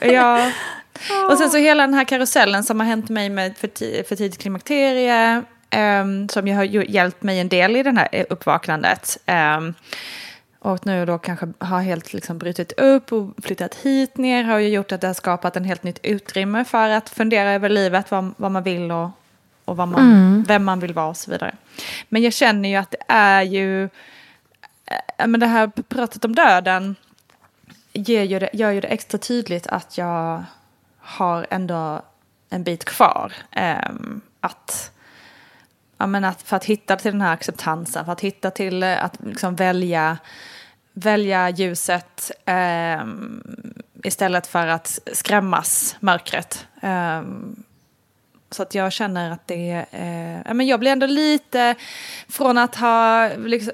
[0.00, 0.50] Då, ja.
[1.30, 3.68] Och sen så hela den här karusellen som har hänt mig med för,
[4.02, 5.42] för tidigt klimakterie.
[5.76, 9.18] Um, som ju har hjälpt mig en del i det här uppvaknandet.
[9.26, 9.74] Um,
[10.58, 14.68] och nu då kanske har helt liksom brutit upp och flyttat hit ner har ju
[14.68, 18.34] gjort att det har skapat en helt nytt utrymme för att fundera över livet, vad,
[18.36, 19.10] vad man vill och,
[19.64, 20.44] och vad man, mm.
[20.48, 21.54] vem man vill vara och så vidare.
[22.08, 23.88] Men jag känner ju att det är ju
[24.86, 26.96] Eh, men det här pratet om döden
[27.92, 30.44] ger ju det, gör ju det extra tydligt att jag
[30.98, 32.02] har ändå
[32.50, 33.32] en bit kvar.
[33.52, 34.92] Ähm, att,
[35.98, 39.04] ja, men att för att hitta till den här acceptansen, för att hitta till eh,
[39.04, 40.18] att liksom välja,
[40.92, 46.66] välja ljuset ähm, istället för att skrämmas mörkret.
[46.80, 47.64] Ähm,
[48.56, 51.74] så att jag känner att det eh, men jag blir ändå lite,
[52.28, 53.72] från att ha liksom,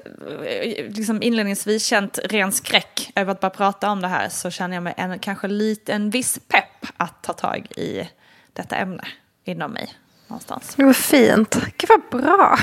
[0.89, 4.83] liksom inledningsvis känt ren skräck över att bara prata om det här så känner jag
[4.83, 8.09] mig en, kanske lite, en viss pepp att ta tag i
[8.53, 9.03] detta ämne
[9.45, 9.89] inom mig.
[10.27, 10.73] Någonstans.
[10.77, 11.55] Vad fint.
[11.77, 12.59] Gud vad bra.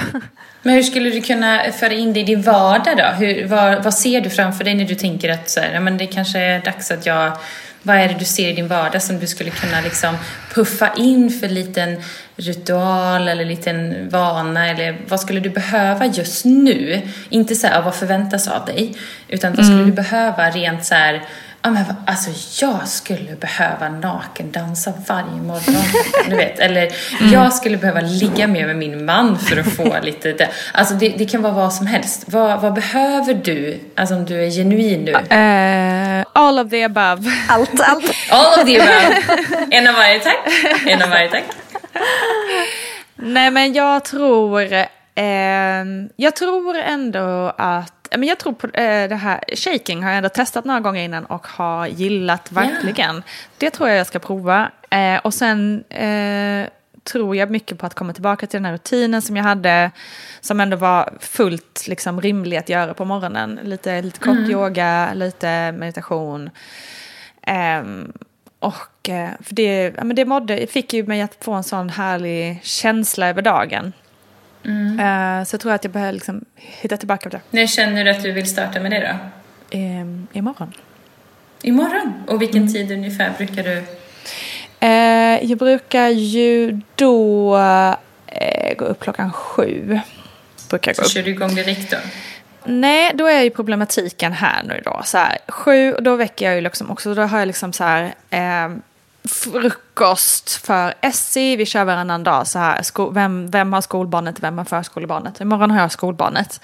[0.63, 3.05] Men hur skulle du kunna föra in det i din vardag då?
[3.05, 5.99] Hur, vad, vad ser du framför dig när du tänker att så här, ja, men
[5.99, 7.33] det kanske är dags att jag
[7.83, 10.17] vad är det du ser i din vardag som du skulle kunna liksom
[10.55, 12.03] puffa in för liten
[12.37, 17.03] ritual eller liten vana eller vad skulle du behöva just nu?
[17.29, 18.95] Inte så här, vad förväntas av dig,
[19.29, 19.91] utan vad skulle mm.
[19.91, 21.23] du behöva rent så här
[21.63, 22.31] Ja, men alltså
[22.65, 25.83] jag skulle behöva nakendansa varje morgon.
[26.29, 26.83] Du vet, eller
[27.21, 27.33] mm.
[27.33, 30.33] jag skulle behöva ligga med, med min man för att få lite...
[30.33, 30.49] Det.
[30.73, 32.25] Alltså det, det kan vara vad som helst.
[32.27, 33.81] Vad, vad behöver du?
[33.95, 35.13] Alltså om du är genuin nu.
[35.13, 37.33] Uh, all of the above.
[37.49, 38.15] Allt, allt.
[38.31, 39.17] All of the above.
[39.71, 40.39] En av varje tack.
[40.87, 41.45] En av varje tack.
[43.17, 44.73] Nej men jag tror...
[45.15, 45.85] Eh,
[46.17, 50.29] jag tror ändå att men jag tror på eh, det här, shaking har jag ändå
[50.29, 53.15] testat några gånger innan och har gillat verkligen.
[53.15, 53.27] Yeah.
[53.59, 54.71] Det tror jag jag ska prova.
[54.91, 56.69] Eh, och sen eh,
[57.05, 59.91] tror jag mycket på att komma tillbaka till den här rutinen som jag hade,
[60.41, 63.61] som ändå var fullt liksom, rimlig att göra på morgonen.
[63.63, 64.51] Lite, lite kort mm.
[64.51, 66.51] yoga, lite meditation.
[67.81, 68.13] Um,
[68.59, 72.61] och för det, ja, men det mådde, fick ju mig att få en sån härlig
[72.63, 73.93] känsla över dagen.
[74.65, 75.01] Mm.
[75.01, 77.43] Uh, så jag tror att jag behöver liksom hitta tillbaka på det.
[77.51, 79.19] När känner du att du vill starta med det
[79.73, 79.79] då?
[79.79, 80.73] Um, imorgon.
[81.63, 82.13] Imorgon?
[82.27, 82.73] Och vilken mm.
[82.73, 83.83] tid ungefär brukar du?
[84.83, 87.95] Uh, jag brukar ju då uh,
[88.77, 90.01] gå upp klockan sju.
[90.71, 91.13] Brukar så gå upp.
[91.13, 91.97] kör du igång direkt då?
[92.65, 95.01] Nej, då är ju problematiken här nu då.
[95.05, 98.15] Så här, sju, då väcker jag ju liksom också, då har jag liksom så här,
[98.31, 98.77] eh,
[99.29, 101.57] frukost för Essie.
[101.57, 103.13] Vi kör varannan dag så här.
[103.13, 105.41] Vem, vem har skolbarnet, vem har förskolebarnet?
[105.41, 106.61] Imorgon har jag skolbarnet.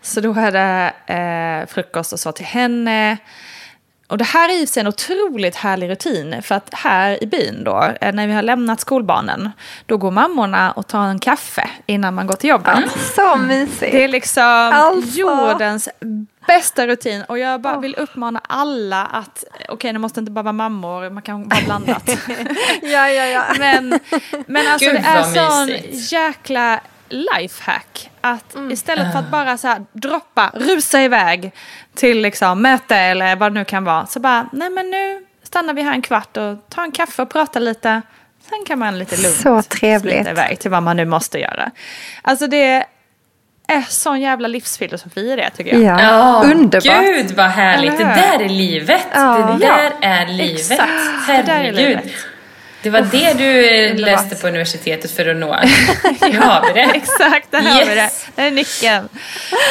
[0.00, 3.18] Så då är det eh, frukost och så till henne.
[4.12, 6.42] Och det här är ju en otroligt härlig rutin.
[6.42, 9.50] För att här i byn då, eh, när vi har lämnat skolbarnen,
[9.86, 12.76] då går mammorna och tar en kaffe innan man går till jobbet.
[12.76, 12.88] Mm.
[13.16, 13.92] Så mysigt.
[13.92, 15.18] Det är liksom alltså.
[15.18, 15.88] jordens
[16.46, 17.24] bästa rutin.
[17.28, 21.10] Och jag bara vill uppmana alla att, okej okay, det måste inte bara vara mammor,
[21.10, 22.08] man kan vara blandat.
[22.82, 23.44] ja, ja, ja.
[23.58, 23.98] Men,
[24.46, 25.68] men alltså Gud, det är sån
[26.10, 28.10] jäkla lifehack.
[28.20, 28.70] Att mm.
[28.70, 31.52] istället för att bara så här, droppa, rusa iväg
[31.94, 34.06] till liksom möte eller vad det nu kan vara.
[34.06, 37.30] Så bara, nej men nu stannar vi här en kvart och tar en kaffe och
[37.30, 38.02] pratar lite.
[38.48, 40.28] Sen kan man lite lugnt så trevligt.
[40.28, 41.70] iväg till vad man nu måste göra.
[42.22, 42.84] Alltså det
[43.72, 46.00] är sån jävla livsfilosofi i det tycker jag.
[46.00, 46.84] Ja, underbart.
[46.84, 47.98] Gud vad härligt.
[47.98, 49.06] Det där är livet.
[49.14, 49.56] Ja.
[49.60, 50.70] Det där är livet.
[50.70, 50.90] Exakt.
[51.26, 51.46] Herregud.
[51.46, 52.12] Det, där är livet.
[52.82, 55.46] det var det du läste på universitetet för att nå.
[56.30, 56.90] Nu har vi det.
[56.94, 57.72] Exakt, där yes.
[57.72, 58.10] har vi det.
[58.34, 59.08] Det är nyckeln.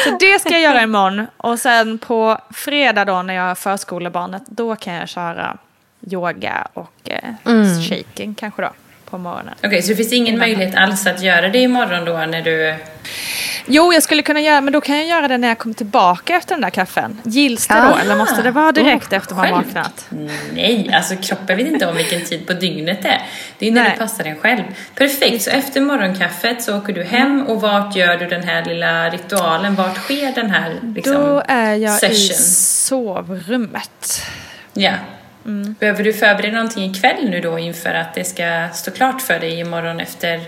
[0.04, 1.26] Så det ska jag göra imorgon.
[1.36, 5.56] Och sen på fredag då när jag har förskolebarnet, då kan jag köra
[6.10, 7.82] yoga och eh, mm.
[7.82, 8.70] shaking kanske då
[9.12, 9.54] på morgonen.
[9.58, 12.74] Okej, okay, så det finns ingen möjlighet alls att göra det imorgon då när du...
[13.66, 16.36] Jo, jag skulle kunna göra men då kan jag göra det när jag kommer tillbaka
[16.36, 17.20] efter den där kaffen.
[17.24, 19.56] Gills det då eller måste det vara direkt oh, efter man själv.
[19.56, 20.06] vaknat?
[20.52, 23.22] Nej, alltså kroppen vet inte om vilken tid på dygnet det är.
[23.58, 23.90] Det är när Nej.
[23.90, 24.62] det passar en själv.
[24.94, 29.10] Perfekt, så efter morgonkaffet så åker du hem och vart gör du den här lilla
[29.10, 29.74] ritualen?
[29.74, 32.14] Vart sker den här liksom, Då är jag session?
[32.14, 34.22] i sovrummet.
[34.72, 34.92] Ja.
[35.44, 35.74] Mm.
[35.80, 39.60] Behöver du förbereda någonting ikväll nu då inför att det ska stå klart för dig
[39.60, 40.40] imorgon efter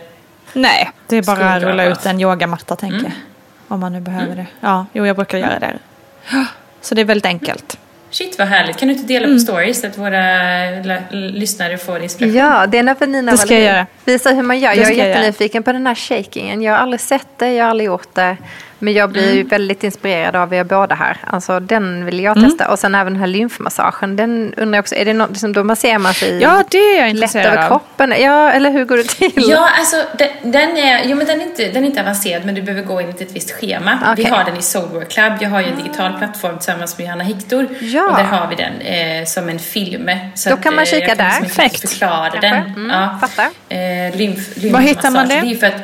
[0.52, 3.10] Nej, det är bara att rulla ut en yogamatta tänker mm.
[3.10, 3.74] jag.
[3.74, 4.36] Om man nu behöver mm.
[4.36, 4.46] det.
[4.60, 5.78] Ja, jo jag brukar göra det.
[6.80, 7.78] Så det är väldigt enkelt.
[8.10, 8.76] Shit vad härligt.
[8.76, 9.40] Kan du inte dela på mm.
[9.40, 10.20] stories så att våra
[11.10, 12.36] lyssnare får inspiration?
[12.36, 13.86] Ja, det är när Nina det ska jag göra.
[14.04, 14.72] Visa hur man gör.
[14.72, 16.62] jag är jättenyfiken på den här shakingen.
[16.62, 18.36] Jag har aldrig sett det, jag har aldrig gjort det.
[18.78, 19.48] Men jag blir mm.
[19.48, 21.16] väldigt inspirerad av er båda här.
[21.26, 22.50] Alltså den vill jag mm.
[22.50, 22.64] testa.
[22.64, 22.72] Mm.
[22.72, 24.16] Och sen även den här lymfmassagen.
[24.16, 27.06] Den undrar jag också, är det något liksom, då masserar man sig ja, det är
[27.06, 28.14] jag lätt över kroppen?
[28.20, 29.32] Ja, eller hur går det till?
[29.36, 32.54] Ja, alltså den, den är, jo, men den, är inte, den är inte avancerad men
[32.54, 33.98] du behöver gå enligt ett visst schema.
[34.12, 34.24] Okay.
[34.24, 35.32] Vi har den i Soulwork Club.
[35.40, 37.68] Jag har ju en digital plattform tillsammans med Johanna Hector.
[37.80, 38.10] Ja.
[38.10, 40.10] Och där har vi den eh, som en film.
[40.34, 41.40] Så då kan att, man kika jag där.
[41.40, 41.90] Liksom Perfekt.
[41.90, 42.48] förklara Kanske.
[42.48, 42.74] den.
[42.76, 43.18] Mm, ja.
[43.20, 43.48] Fattar.
[43.68, 45.40] Eh, lymf, Var hittar man det?
[45.40, 45.82] det är för att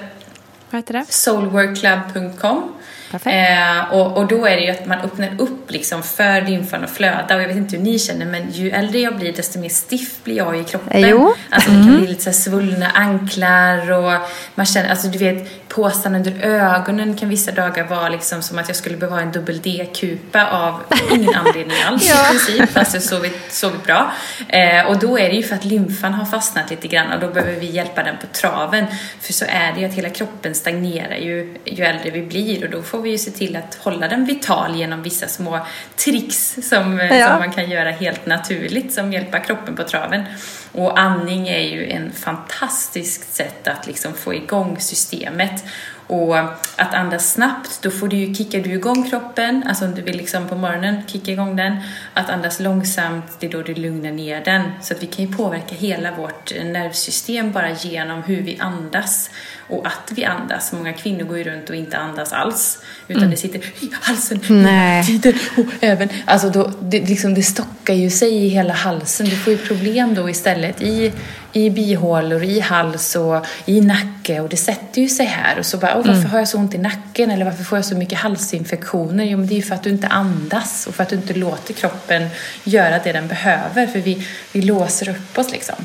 [0.71, 1.05] Vad heter det?
[1.09, 2.73] Soulworkclub.com
[3.13, 6.91] Eh, och, och då är det ju att man öppnar upp liksom för lymfan att
[6.91, 7.37] flöda.
[7.37, 10.25] Och jag vet inte hur ni känner, men ju äldre jag blir desto mer stiff
[10.25, 11.01] blir jag i kroppen.
[11.09, 11.35] Jo.
[11.51, 11.83] Alltså mm.
[11.83, 14.21] det kan bli lite så svullna anklar och
[14.55, 18.69] man känner, alltså du vet, påsarna under ögonen kan vissa dagar vara liksom som att
[18.69, 20.83] jag skulle behöva en dubbel D-kupa av
[21.13, 22.27] ingen anledning alls ja.
[22.27, 24.13] i princip, fast jag sovit, sovit bra.
[24.49, 27.29] Eh, och då är det ju för att lymfan har fastnat lite grann och då
[27.29, 28.87] behöver vi hjälpa den på traven.
[29.21, 32.71] För så är det ju att hela kroppen stagnerar ju, ju äldre vi blir och
[32.71, 36.99] då får vi ju se till att hålla den vital genom vissa små tricks som,
[36.99, 37.29] ja.
[37.29, 40.25] som man kan göra helt naturligt som hjälper kroppen på traven.
[40.73, 45.65] Och andning är ju en fantastiskt sätt att liksom få igång systemet.
[46.07, 46.39] Och
[46.77, 50.17] att andas snabbt, då får du ju, kickar du igång kroppen, alltså om du vill
[50.17, 51.77] liksom på morgonen kicka igång den.
[52.15, 54.63] Att andas långsamt, det är då du lugnar ner den.
[54.83, 59.31] Så att vi kan ju påverka hela vårt nervsystem bara genom hur vi andas
[59.71, 60.73] och att vi andas.
[60.73, 62.79] Många kvinnor går ju runt och inte andas alls.
[63.09, 63.31] Utan mm.
[63.31, 65.35] det sitter i halsen hela tiden.
[65.57, 69.27] Och även, alltså då, det, liksom, det stockar ju sig i hela halsen.
[69.27, 71.13] Du får ju problem då istället i,
[71.53, 74.41] i bihålor, i hals och i nacke.
[74.41, 75.59] Och det sätter ju sig här.
[75.59, 76.31] Och så bara, varför mm.
[76.31, 77.31] har jag så ont i nacken?
[77.31, 79.25] Eller varför får jag så mycket halsinfektioner?
[79.25, 81.35] Jo, men det är ju för att du inte andas och för att du inte
[81.35, 82.29] låter kroppen
[82.65, 83.87] göra det den behöver.
[83.87, 85.77] För vi, vi låser upp oss liksom.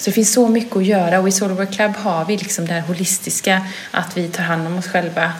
[0.00, 2.66] Så det finns så mycket att göra och i Solar Work Club har vi liksom
[2.66, 5.32] det här holistiska, att vi tar hand om oss själva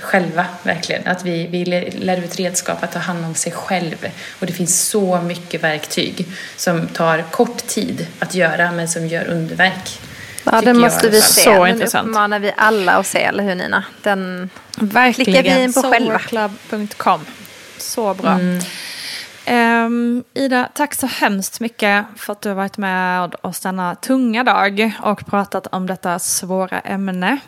[0.00, 1.06] själva, verkligen.
[1.06, 4.06] Att vi, vi lär ut redskap att ta hand om sig själv.
[4.40, 9.24] Och det finns så mycket verktyg som tar kort tid att göra men som gör
[9.28, 10.00] underverk.
[10.44, 11.40] Ja, den måste vi se.
[11.40, 13.84] Så Den uppmanar vi alla att se, eller hur Nina?
[14.02, 15.42] Den Verkligen.
[15.42, 16.20] klickar vi in på själva.
[16.30, 17.20] Solarclub.com.
[17.78, 18.30] Så bra.
[18.30, 18.60] Mm.
[19.48, 24.44] Um, Ida, tack så hemskt mycket för att du har varit med oss denna tunga
[24.44, 27.38] dag och pratat om detta svåra ämne.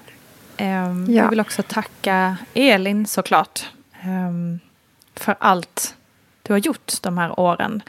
[0.58, 1.22] Um, ja.
[1.22, 3.70] Jag vill också tacka Elin såklart
[4.04, 4.60] um,
[5.14, 5.95] för allt
[6.46, 7.82] du har gjort de här åren.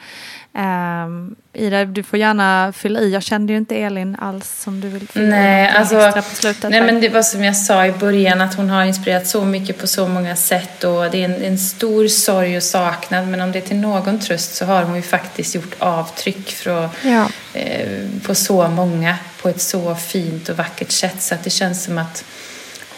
[0.58, 3.12] Um, Ida, du får gärna fylla i.
[3.12, 6.22] Jag kände ju inte Elin alls som du vill fylla nej, alltså.
[6.68, 9.78] Nej, men det var som jag sa i början att hon har inspirerat så mycket
[9.78, 13.52] på så många sätt och det är en, en stor sorg och saknad men om
[13.52, 17.28] det är till någon tröst så har hon ju faktiskt gjort avtryck för, ja.
[17.54, 17.88] eh,
[18.26, 21.98] på så många på ett så fint och vackert sätt så att det känns som
[21.98, 22.24] att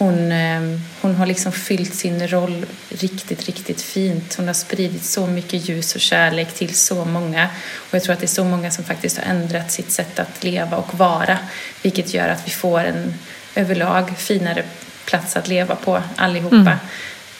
[0.01, 4.35] hon, ehm, hon har liksom fyllt sin roll riktigt, riktigt fint.
[4.35, 7.49] Hon har spridit så mycket ljus och kärlek till så många.
[7.75, 10.43] Och jag tror att det är så många som faktiskt har ändrat sitt sätt att
[10.43, 11.37] leva och vara.
[11.81, 13.13] Vilket gör att vi får en
[13.55, 14.63] överlag finare
[15.05, 16.55] plats att leva på allihopa.
[16.55, 16.77] Mm.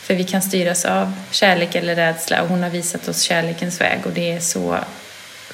[0.02, 4.00] För vi kan styras av kärlek eller rädsla och hon har visat oss kärlekens väg
[4.06, 4.78] och det är så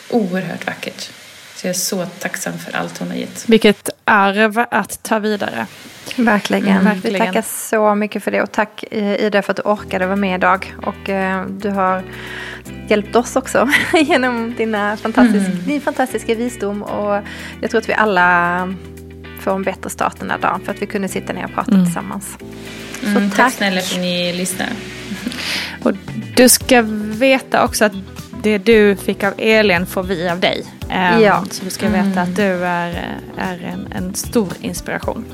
[0.09, 1.09] oerhört vackert.
[1.57, 3.49] Så jag är så tacksam för allt hon har gett.
[3.49, 5.67] Vilket arv att ta vidare.
[6.15, 6.67] Verkligen.
[6.67, 7.13] Mm, verkligen.
[7.13, 8.41] Vi tackar så mycket för det.
[8.41, 10.75] Och tack eh, Ida för att du orkade vara med idag.
[10.85, 12.03] Och eh, du har
[12.87, 15.63] hjälpt oss också genom dina fantastisk, mm.
[15.65, 16.83] din fantastiska visdom.
[16.83, 17.21] Och
[17.61, 18.73] jag tror att vi alla
[19.39, 20.61] får en bättre start den här dagen.
[20.65, 21.85] För att vi kunde sitta ner och prata mm.
[21.85, 22.37] tillsammans.
[23.01, 23.37] Så mm, tack.
[23.37, 24.69] tack snälla för att ni lyssnar.
[25.83, 25.91] och
[26.35, 26.81] du ska
[27.17, 27.93] veta också att
[28.43, 30.65] det du fick av Elin får vi av dig.
[30.89, 31.43] Um, ja.
[31.51, 32.33] Så du ska veta att mm.
[32.33, 35.25] du är, är en, en stor inspiration.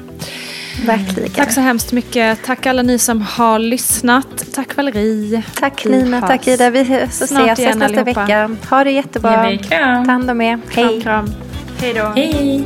[0.85, 1.31] Verkligen.
[1.31, 2.43] Tack så hemskt mycket.
[2.45, 4.53] Tack alla ni som har lyssnat.
[4.53, 5.43] Tack Valerie.
[5.55, 6.69] Tack Nina, tack Ida.
[6.69, 8.03] Vi ses nästa allihopa.
[8.03, 8.55] vecka.
[8.69, 9.57] Ha det jättebra.
[9.69, 9.75] Ta
[10.11, 10.59] hand om er.
[10.69, 11.01] Hej.
[11.01, 11.33] Kram, kram.
[11.81, 12.13] Hej då.
[12.15, 12.65] Hej.